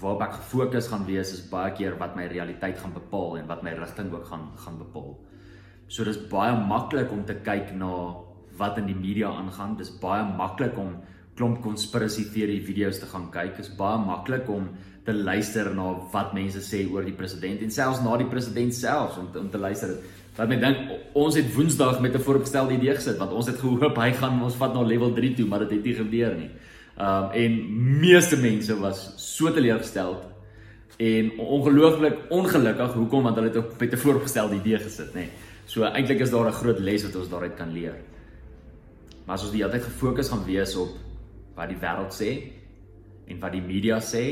Waar 0.00 0.20
ek 0.26 0.38
gefokus 0.38 0.88
gaan 0.92 1.06
wees 1.08 1.32
is 1.36 1.44
baie 1.48 1.72
keer 1.76 1.96
wat 2.00 2.16
my 2.16 2.26
realiteit 2.28 2.78
gaan 2.80 2.94
bepaal 2.96 3.38
en 3.40 3.48
wat 3.48 3.64
my 3.64 3.74
rigting 3.78 4.12
ook 4.12 4.28
gaan 4.28 4.50
gaan 4.60 4.78
bepaal. 4.80 5.14
So 5.88 6.04
dis 6.06 6.20
baie 6.30 6.54
maklik 6.68 7.12
om 7.12 7.24
te 7.28 7.38
kyk 7.44 7.72
na 7.76 7.92
wat 8.60 8.78
in 8.78 8.86
die 8.90 8.98
media 8.98 9.32
aangaan. 9.32 9.76
Dis 9.80 9.90
baie 10.02 10.24
maklik 10.36 10.78
om 10.78 10.94
klomp 11.38 11.62
konspirasie 11.64 12.28
teorie 12.34 12.60
video's 12.64 13.00
te 13.00 13.08
gaan 13.10 13.30
kyk. 13.32 13.58
Is 13.62 13.72
baie 13.76 13.98
maklik 14.04 14.48
om 14.52 14.68
te 15.06 15.14
luister 15.16 15.70
na 15.74 15.94
wat 16.12 16.34
mense 16.36 16.60
sê 16.64 16.84
oor 16.92 17.06
die 17.06 17.16
president 17.16 17.62
en 17.64 17.72
selfs 17.72 18.02
na 18.04 18.16
die 18.20 18.28
president 18.28 18.74
self 18.76 19.16
om 19.18 19.30
te, 19.32 19.40
om 19.40 19.48
te 19.50 19.60
luister. 19.60 19.94
Wat 20.36 20.50
my 20.50 20.58
dink 20.60 20.92
ons 21.18 21.36
het 21.38 21.48
Woensdag 21.54 22.00
met 22.00 22.14
'n 22.14 22.24
vooropgestelde 22.26 22.74
idee 22.74 22.94
gesit 22.94 23.18
want 23.18 23.32
ons 23.32 23.46
het 23.46 23.58
gehoop 23.58 23.96
hy 23.96 24.12
gaan 24.12 24.42
ons 24.42 24.54
vat 24.54 24.74
na 24.74 24.82
level 24.82 25.12
3 25.12 25.34
toe, 25.34 25.46
maar 25.46 25.60
dit 25.60 25.70
het 25.70 25.84
nie 25.84 25.94
gebeur 25.94 26.34
nie. 26.36 26.50
Um 26.98 27.30
en 27.32 27.52
meeste 28.00 28.36
mense 28.36 28.78
was 28.80 29.12
so 29.16 29.52
teleurgesteld 29.52 30.22
en 30.98 31.30
ongelooflik 31.38 32.16
ongelukkig 32.28 32.92
hoekom 32.92 33.22
want 33.22 33.36
hulle 33.36 33.48
het 33.48 33.56
op 33.56 33.80
met 33.80 33.92
'n 33.92 33.96
vooropgestelde 33.96 34.56
idee 34.56 34.78
gesit, 34.78 35.14
nê. 35.14 35.14
Nee. 35.14 35.30
So 35.66 35.82
eintlik 35.82 36.20
is 36.20 36.30
daar 36.30 36.46
'n 36.46 36.52
groot 36.52 36.78
les 36.78 37.02
wat 37.02 37.16
ons 37.16 37.28
daaruit 37.28 37.56
kan 37.56 37.72
leer. 37.72 37.94
Maar 39.30 39.38
as 39.38 39.44
ons 39.46 39.52
die 39.54 39.60
hele 39.62 39.70
tyd 39.70 39.84
gefokus 39.86 40.26
gaan 40.32 40.40
wees 40.42 40.72
op 40.74 40.96
wat 41.54 41.68
die 41.70 41.76
wêreld 41.78 42.10
sê 42.10 42.30
en 43.30 43.38
wat 43.38 43.52
die 43.54 43.60
media 43.62 44.00
sê 44.02 44.22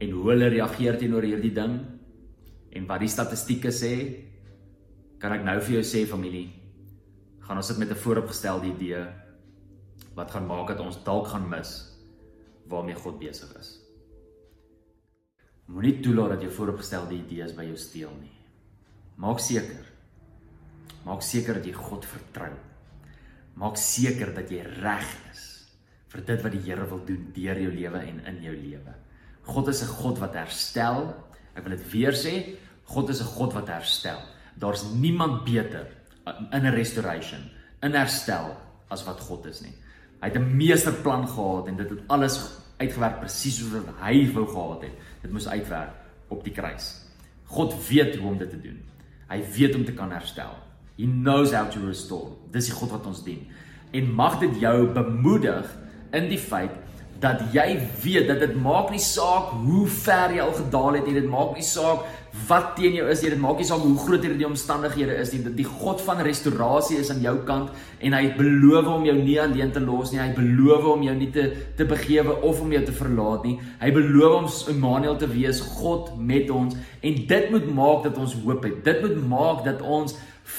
en 0.00 0.14
hoe 0.16 0.22
hulle 0.30 0.46
reageer 0.54 0.96
teenoor 0.96 1.26
hierdie 1.28 1.50
ding 1.52 1.74
en 2.72 2.86
wat 2.88 3.04
die 3.04 3.10
statistieke 3.12 3.68
sê, 3.76 3.90
kan 5.20 5.34
ek 5.36 5.44
nou 5.44 5.58
vir 5.66 5.74
jou 5.74 5.82
sê 5.84 6.06
familie, 6.08 6.46
gaan 7.44 7.60
ons 7.60 7.68
sit 7.68 7.82
met 7.82 7.92
'n 7.92 8.00
vooropgestelde 8.06 8.72
idee 8.72 9.04
wat 10.16 10.30
gaan 10.30 10.48
maak 10.48 10.72
dat 10.72 10.80
ons 10.80 11.04
dalk 11.04 11.28
gaan 11.28 11.44
mis 11.44 11.74
waarmee 12.72 12.96
God 13.04 13.20
besig 13.20 13.52
is. 13.60 13.84
Moenie 15.68 16.00
toelaat 16.00 16.38
dat 16.38 16.48
jou 16.48 16.52
vooropgestelde 16.52 17.20
idees 17.20 17.52
by 17.52 17.68
jou 17.68 17.76
steel 17.76 18.16
nie. 18.16 18.32
Maak 19.18 19.40
seker. 19.40 19.84
Maak 21.04 21.20
seker 21.20 21.54
dat 21.60 21.66
jy 21.66 21.72
God 21.72 22.06
vertrou. 22.06 22.69
Maak 23.60 23.76
seker 23.76 24.32
dat 24.34 24.50
jy 24.50 24.62
reg 24.80 25.08
is 25.30 25.46
vir 26.10 26.24
dit 26.26 26.42
wat 26.42 26.54
die 26.54 26.62
Here 26.64 26.86
wil 26.90 27.02
doen 27.06 27.28
deur 27.34 27.58
jou 27.60 27.72
lewe 27.74 28.00
en 28.02 28.22
in 28.26 28.40
jou 28.42 28.54
lewe. 28.56 28.94
God 29.46 29.68
is 29.68 29.82
'n 29.82 29.94
God 30.00 30.18
wat 30.18 30.34
herstel. 30.34 31.14
Ek 31.54 31.64
wil 31.64 31.76
dit 31.76 31.92
weer 31.92 32.12
sê, 32.12 32.56
God 32.84 33.10
is 33.10 33.20
'n 33.20 33.34
God 33.36 33.52
wat 33.52 33.68
herstel. 33.68 34.18
Daar's 34.58 34.84
niemand 34.94 35.44
beter 35.44 35.86
in 36.52 36.66
'n 36.66 36.74
restoration, 36.74 37.50
in 37.82 37.92
herstel 37.92 38.56
as 38.88 39.04
wat 39.04 39.20
God 39.20 39.46
is 39.46 39.60
nie. 39.60 39.74
Hy 40.20 40.28
het 40.28 40.36
'n 40.36 40.56
meesterplan 40.56 41.28
gehad 41.28 41.68
en 41.68 41.76
dit 41.76 41.90
het 41.90 42.00
alles 42.08 42.38
uitgewerk 42.78 43.20
presies 43.20 43.58
soos 43.58 43.72
wat 43.72 43.94
hy 44.00 44.32
wou 44.32 44.46
gehad 44.46 44.82
het. 44.82 44.96
Dit 45.22 45.32
moes 45.32 45.48
uitwerk 45.48 45.92
op 46.28 46.44
die 46.44 46.52
kruis. 46.52 47.04
God 47.44 47.88
weet 47.88 48.16
hoe 48.16 48.30
om 48.30 48.38
dit 48.38 48.50
te 48.50 48.60
doen. 48.60 48.80
Hy 49.28 49.42
weet 49.52 49.74
om 49.74 49.84
te 49.84 49.92
kan 49.92 50.10
herstel. 50.10 50.69
He 51.00 51.06
knows 51.06 51.54
how 51.56 51.64
to 51.64 51.80
restore. 51.86 52.34
Dis 52.52 52.68
die 52.68 52.76
God 52.76 52.92
wat 52.92 53.06
ons 53.08 53.22
dien. 53.24 53.46
En 53.96 54.12
mag 54.12 54.36
dit 54.42 54.58
jou 54.60 54.76
bemoedig 54.92 55.68
in 56.12 56.28
die 56.28 56.38
feit 56.38 56.76
dat 57.20 57.40
jy 57.52 57.74
weet 58.00 58.30
dat 58.30 58.40
dit 58.40 58.52
maak 58.56 58.88
nie 58.92 59.00
saak 59.00 59.52
hoe 59.64 59.84
ver 59.92 60.32
jy 60.32 60.40
al 60.40 60.54
gedaal 60.56 60.96
het 60.96 61.08
nie, 61.08 61.18
dit 61.18 61.28
maak 61.28 61.52
nie 61.56 61.64
saak 61.64 62.06
wat 62.48 62.70
teen 62.78 62.94
jou 62.94 63.08
is 63.10 63.20
nie, 63.24 63.32
dit 63.34 63.42
maak 63.42 63.58
nie 63.60 63.66
saak 63.66 63.82
hoe 63.84 63.96
groot 63.98 64.24
hierdie 64.24 64.46
omstandighede 64.46 65.16
is 65.20 65.32
nie. 65.34 65.40
Die 65.58 65.66
God 65.66 66.00
van 66.04 66.22
restaurasie 66.24 67.00
is 67.00 67.10
aan 67.12 67.20
jou 67.24 67.34
kant 67.48 67.74
en 68.00 68.16
hy 68.16 68.22
beloof 68.38 68.88
om 68.94 69.04
jou 69.08 69.16
nie 69.18 69.36
alleen 69.42 69.72
te 69.74 69.82
los 69.84 70.14
nie. 70.14 70.20
Hy 70.22 70.30
beloof 70.36 70.88
om 70.94 71.04
jou 71.04 71.16
nie 71.18 71.28
te 71.34 71.48
te 71.76 71.88
begewe 71.88 72.38
of 72.46 72.62
om 72.64 72.72
jou 72.76 72.82
te 72.88 72.96
verlaat 72.96 73.44
nie. 73.48 73.56
Hy 73.82 73.92
beloof 73.96 74.38
om 74.38 74.50
Immanuel 74.76 75.20
te 75.20 75.28
wees, 75.32 75.60
God 75.80 76.14
met 76.16 76.52
ons 76.54 76.76
en 76.76 77.22
dit 77.34 77.52
moet 77.52 77.72
maak 77.76 78.08
dat 78.08 78.20
ons 78.20 78.36
hoop 78.44 78.64
het. 78.68 78.80
Dit 78.86 79.04
moet 79.04 79.20
maak 79.28 79.64
dat 79.68 79.84
ons 79.84 80.16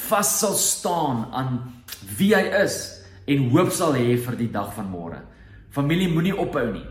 vas 0.10 0.40
sal 0.40 0.56
staan 0.60 1.26
aan 1.32 1.60
wie 2.18 2.34
hy 2.36 2.44
is 2.64 2.78
en 3.32 3.50
hoop 3.54 3.72
sal 3.76 3.96
hê 3.96 4.18
vir 4.18 4.38
die 4.40 4.52
dag 4.52 4.74
van 4.76 4.90
môre. 4.92 5.22
Familie 5.72 6.10
moenie 6.12 6.36
ophou 6.36 6.66
nie. 6.72 6.86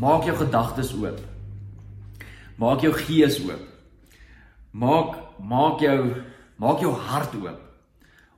Maak 0.00 0.26
jou 0.28 0.36
gedagtes 0.36 0.92
oop. 0.96 1.20
Maak 2.60 2.84
jou 2.84 2.92
gees 3.06 3.40
oop. 3.44 3.64
Maak 4.72 5.16
maak 5.40 5.80
jou 5.82 5.98
maak 6.60 6.82
jou 6.84 6.92
hart 6.92 7.34
oop 7.40 7.66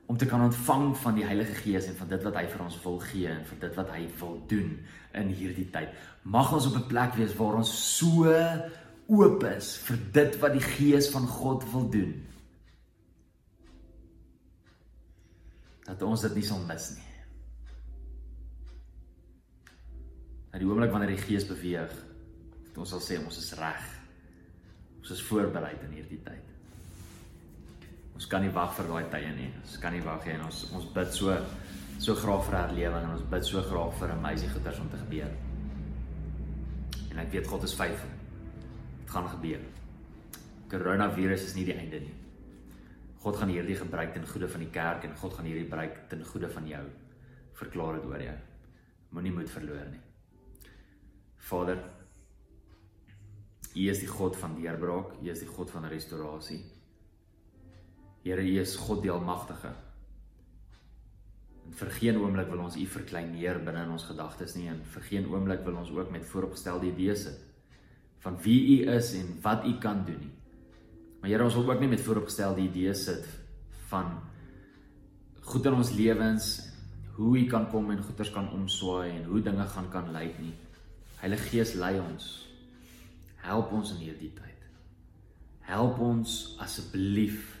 om 0.07 0.17
te 0.17 0.27
kan 0.27 0.41
ontvang 0.45 0.91
van 0.99 1.15
die 1.15 1.25
Heilige 1.25 1.55
Gees 1.63 1.87
en 1.87 1.95
van 1.97 2.09
dit 2.11 2.23
wat 2.23 2.35
hy 2.37 2.43
vir 2.51 2.63
ons 2.65 2.75
wil 2.83 2.99
gee 3.07 3.29
en 3.31 3.43
vir 3.47 3.59
dit 3.63 3.77
wat 3.79 3.91
hy 3.95 4.01
wil 4.19 4.35
doen 4.51 4.71
in 5.19 5.31
hierdie 5.35 5.67
tyd. 5.73 5.91
Mag 6.23 6.51
ons 6.53 6.67
op 6.67 6.75
'n 6.75 6.87
plek 6.87 7.15
wees 7.15 7.35
waar 7.39 7.55
ons 7.59 7.71
so 7.97 8.31
oop 9.07 9.43
is 9.43 9.77
vir 9.87 9.97
dit 10.11 10.39
wat 10.39 10.53
die 10.53 10.67
Gees 10.75 11.09
van 11.09 11.27
God 11.27 11.63
wil 11.71 11.89
doen. 11.89 12.13
Dat 15.83 16.01
ons 16.07 16.23
dit 16.23 16.37
nie 16.39 16.45
sal 16.47 16.61
mis 16.67 16.91
nie. 16.95 17.09
Na 20.53 20.61
die 20.61 20.69
oomblik 20.69 20.93
wanneer 20.93 21.15
die 21.15 21.23
Gees 21.23 21.47
beweeg, 21.49 21.91
dat 22.69 22.79
ons 22.79 22.93
sal 22.93 23.03
sê 23.03 23.19
ons 23.19 23.37
is 23.41 23.51
reg. 23.59 23.85
Ons 25.01 25.15
is 25.17 25.23
voorberei 25.27 25.73
in 25.83 25.97
hierdie 25.97 26.21
tyd. 26.23 26.51
Ons 28.13 28.29
kan 28.29 28.43
nie 28.45 28.53
wag 28.53 28.75
vir 28.77 28.87
daai 28.87 29.09
tye 29.11 29.33
nie. 29.35 29.49
Ons 29.63 29.77
kan 29.81 29.95
nie 29.95 30.03
wag 30.05 30.25
nie. 30.29 30.37
Ons 30.45 30.63
ons 30.71 30.87
bid 30.95 31.13
so 31.15 31.35
so 32.03 32.15
graag 32.19 32.41
vir 32.47 32.57
herlewing 32.57 33.05
en 33.05 33.13
ons 33.15 33.27
bid 33.31 33.45
so 33.47 33.61
graag 33.63 33.93
vir 33.99 34.11
amazing 34.15 34.51
goeders 34.53 34.79
om 34.81 34.89
te 34.91 34.99
gebeur. 35.05 35.31
En 37.11 37.21
ek 37.21 37.31
weet 37.35 37.47
God 37.47 37.65
is 37.67 37.75
faithful. 37.77 38.09
Dit 39.01 39.13
gaan 39.13 39.29
gebeur. 39.35 39.61
Coronavirus 40.73 41.49
is 41.49 41.55
nie 41.57 41.67
die 41.69 41.77
einde 41.77 42.01
nie. 42.05 42.15
God 43.23 43.37
gaan 43.39 43.51
hierdie 43.53 43.77
gebruik 43.79 44.11
ten 44.15 44.25
goeie 44.27 44.49
van 44.51 44.63
die 44.65 44.73
kerk 44.73 45.05
en 45.07 45.15
God 45.15 45.37
gaan 45.37 45.47
hierdie 45.47 45.63
gebruik 45.63 46.01
ten 46.11 46.23
goeie 46.27 46.49
van 46.51 46.65
jou. 46.67 46.83
Verklaar 47.55 47.99
dit 47.99 48.09
oor 48.09 48.23
jou. 48.23 48.35
Moenie 49.15 49.31
moed 49.31 49.51
verloor 49.51 49.85
nie. 49.91 50.01
Vader, 51.43 51.79
U 53.73 53.85
is 53.89 54.03
die 54.03 54.09
God 54.09 54.35
van 54.37 54.53
deurbraak, 54.59 55.15
U 55.21 55.29
is 55.31 55.41
die 55.41 55.49
God 55.49 55.71
van 55.73 55.87
restaurasie. 55.89 56.59
Here, 58.23 58.43
U 58.43 58.59
is 58.61 58.75
God 58.77 59.01
die 59.03 59.11
Almagtige. 59.11 59.71
En 61.63 61.73
vir 61.79 61.95
geen 61.95 62.19
oomblik 62.19 62.51
wil 62.51 62.65
ons 62.67 62.77
U 62.77 62.85
verkleineer 62.97 63.63
binne 63.63 63.87
in 63.87 63.95
ons 63.95 64.05
gedagtes 64.11 64.57
nie 64.59 64.67
en 64.69 64.83
vir 64.93 65.07
geen 65.07 65.31
oomblik 65.31 65.63
wil 65.65 65.79
ons 65.79 65.91
ook 65.95 66.11
met 66.11 66.27
vooropgestelde 66.27 66.91
idees 66.91 67.25
sit 67.29 67.49
van 68.23 68.37
wie 68.43 68.59
U 68.77 68.91
is 68.93 69.13
en 69.19 69.33
wat 69.43 69.65
U 69.67 69.73
kan 69.83 70.05
doen 70.07 70.21
nie. 70.23 70.31
Maar 71.23 71.31
Here, 71.31 71.43
ons 71.47 71.55
wil 71.55 71.69
ook 71.71 71.79
nie 71.79 71.87
met 71.87 72.01
vooropgestelde 72.03 72.65
idees 72.65 73.05
sit 73.07 73.27
van 73.87 74.17
goed 75.47 75.69
in 75.69 75.77
ons 75.77 75.91
lewens, 75.95 76.47
hoe 77.15 77.37
U 77.39 77.43
kan 77.47 77.69
kom 77.71 77.93
en 77.93 78.01
goeders 78.03 78.31
kan 78.35 78.49
omswaai 78.51 79.21
en 79.21 79.29
hoe 79.29 79.39
dinge 79.45 79.67
gaan 79.71 79.87
kan 79.93 80.11
lyk 80.11 80.35
nie. 80.43 80.51
Heilige 81.21 81.47
Gees 81.53 81.71
lei 81.79 81.93
ons. 82.01 82.27
Help 83.45 83.71
ons 83.71 83.93
in 83.95 84.03
hierdie 84.03 84.33
tyd. 84.35 84.67
Help 85.69 86.03
ons 86.03 86.35
asseblief 86.59 87.53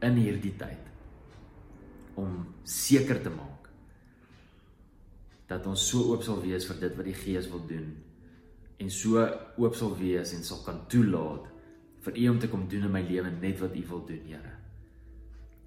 in 0.00 0.16
hierdie 0.16 0.56
tyd 0.56 0.88
om 2.16 2.40
seker 2.64 3.20
te 3.20 3.36
maak 3.36 3.68
dat 5.52 5.68
ons 5.68 5.84
so 5.92 6.14
oop 6.14 6.24
sal 6.24 6.40
wees 6.40 6.64
vir 6.64 6.80
dit 6.86 6.96
wat 6.96 7.12
die 7.12 7.18
Gees 7.26 7.52
wil 7.52 7.60
doen 7.68 7.92
en 8.80 8.88
so 8.88 9.20
oop 9.60 9.76
sal 9.76 9.92
wees 10.00 10.32
en 10.32 10.48
sal 10.48 10.64
kan 10.64 10.80
toelaat 10.88 11.59
vir 12.00 12.16
U 12.16 12.28
om 12.28 12.38
te 12.38 12.48
kom 12.48 12.68
doen 12.68 12.88
in 12.88 12.92
my 12.92 13.02
lewe 13.02 13.30
net 13.30 13.58
wat 13.60 13.76
U 13.76 13.86
wil 13.86 14.04
doen, 14.06 14.24
Here. 14.26 14.54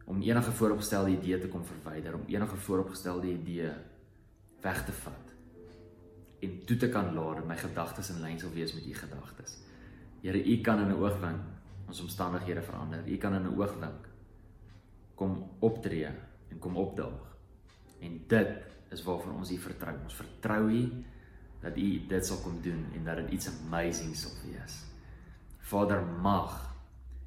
Om 0.06 0.22
enige 0.22 0.52
vooropgestelde 0.52 1.12
idee 1.12 1.40
te 1.40 1.48
kom 1.48 1.66
verwyder, 1.66 2.16
om 2.16 2.26
enige 2.28 2.56
vooropgestelde 2.56 3.28
idee 3.28 3.72
weg 4.62 4.86
te 4.86 4.92
vat 4.92 5.34
en 6.44 6.66
toe 6.66 6.78
te 6.78 6.90
kan 6.90 7.14
laat 7.16 7.40
dat 7.40 7.48
my 7.48 7.56
gedagtes 7.58 8.10
in 8.12 8.22
lyn 8.22 8.40
sal 8.40 8.52
wees 8.52 8.74
met 8.76 8.86
U 8.86 8.94
gedagtes. 8.94 9.58
Here, 10.24 10.40
U 10.44 10.62
kan 10.62 10.80
in 10.80 10.92
'n 10.92 11.00
oogwink 11.00 11.40
ons 11.88 12.02
omstandighede 12.02 12.62
verander. 12.62 13.08
U 13.08 13.18
kan 13.18 13.34
in 13.34 13.48
'n 13.48 13.56
oogwink 13.60 14.10
kom 15.16 15.50
optree 15.60 16.12
en 16.50 16.60
kom 16.60 16.78
opdaag. 16.78 17.38
En 18.00 18.22
dit 18.28 18.50
is 18.90 19.04
waarvan 19.04 19.36
ons 19.36 19.52
U 19.52 19.58
vertrou. 19.58 19.96
Ons 20.04 20.16
vertrou 20.16 20.72
U 20.72 20.92
dat 21.62 21.78
U 21.78 22.08
dit 22.08 22.26
sal 22.26 22.38
kom 22.38 22.62
doen 22.62 22.86
en 22.94 23.04
dat 23.04 23.16
dit 23.16 23.32
iets 23.32 23.50
amazing 23.66 24.16
sal 24.16 24.32
wees. 24.44 24.93
Vader 25.74 26.06
mag 26.22 26.74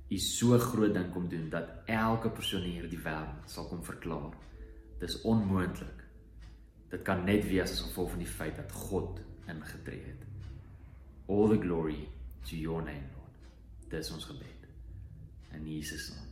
U 0.06 0.18
so 0.22 0.54
groot 0.59 0.94
ding 0.94 1.09
kom 1.11 1.28
doen 1.28 1.48
dat 1.50 1.68
elke 1.90 2.30
persoon 2.30 2.62
in 2.62 2.76
hierdie 2.76 3.00
wêreld 3.02 3.50
sal 3.50 3.66
kom 3.66 3.82
verklaar. 3.82 4.37
Dis 5.00 5.18
onmoontlik. 5.26 6.04
Dit 6.92 7.02
kan 7.02 7.24
net 7.26 7.42
wees 7.48 7.72
as 7.74 7.82
gevolg 7.88 8.12
van 8.14 8.22
die 8.22 8.30
feit 8.30 8.54
dat 8.56 8.70
God 8.87 9.18
ingetree 9.50 10.04
het. 10.04 10.22
All 11.26 11.50
the 11.50 11.59
glory 11.59 12.06
to 12.46 12.54
your 12.54 12.85
name, 12.87 13.11
Lord. 13.16 13.90
Dis 13.90 14.12
ons 14.14 14.28
gebed. 14.30 14.70
In 15.59 15.66
Jesus 15.66 16.12
naam. 16.14 16.30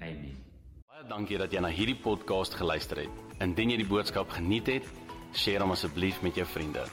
Amen. 0.00 0.40
Baie 0.88 1.04
dankie 1.10 1.36
dat 1.40 1.52
jy 1.52 1.60
na 1.60 1.72
hierdie 1.72 1.98
podcast 2.00 2.56
geluister 2.56 3.04
het. 3.04 3.20
Indien 3.44 3.74
jy 3.74 3.82
die 3.84 3.90
boodskap 3.92 4.32
geniet 4.32 4.72
het, 4.72 4.88
deel 5.36 5.60
hom 5.60 5.76
asseblief 5.76 6.22
met 6.24 6.40
jou 6.40 6.48
vriende. 6.48 6.88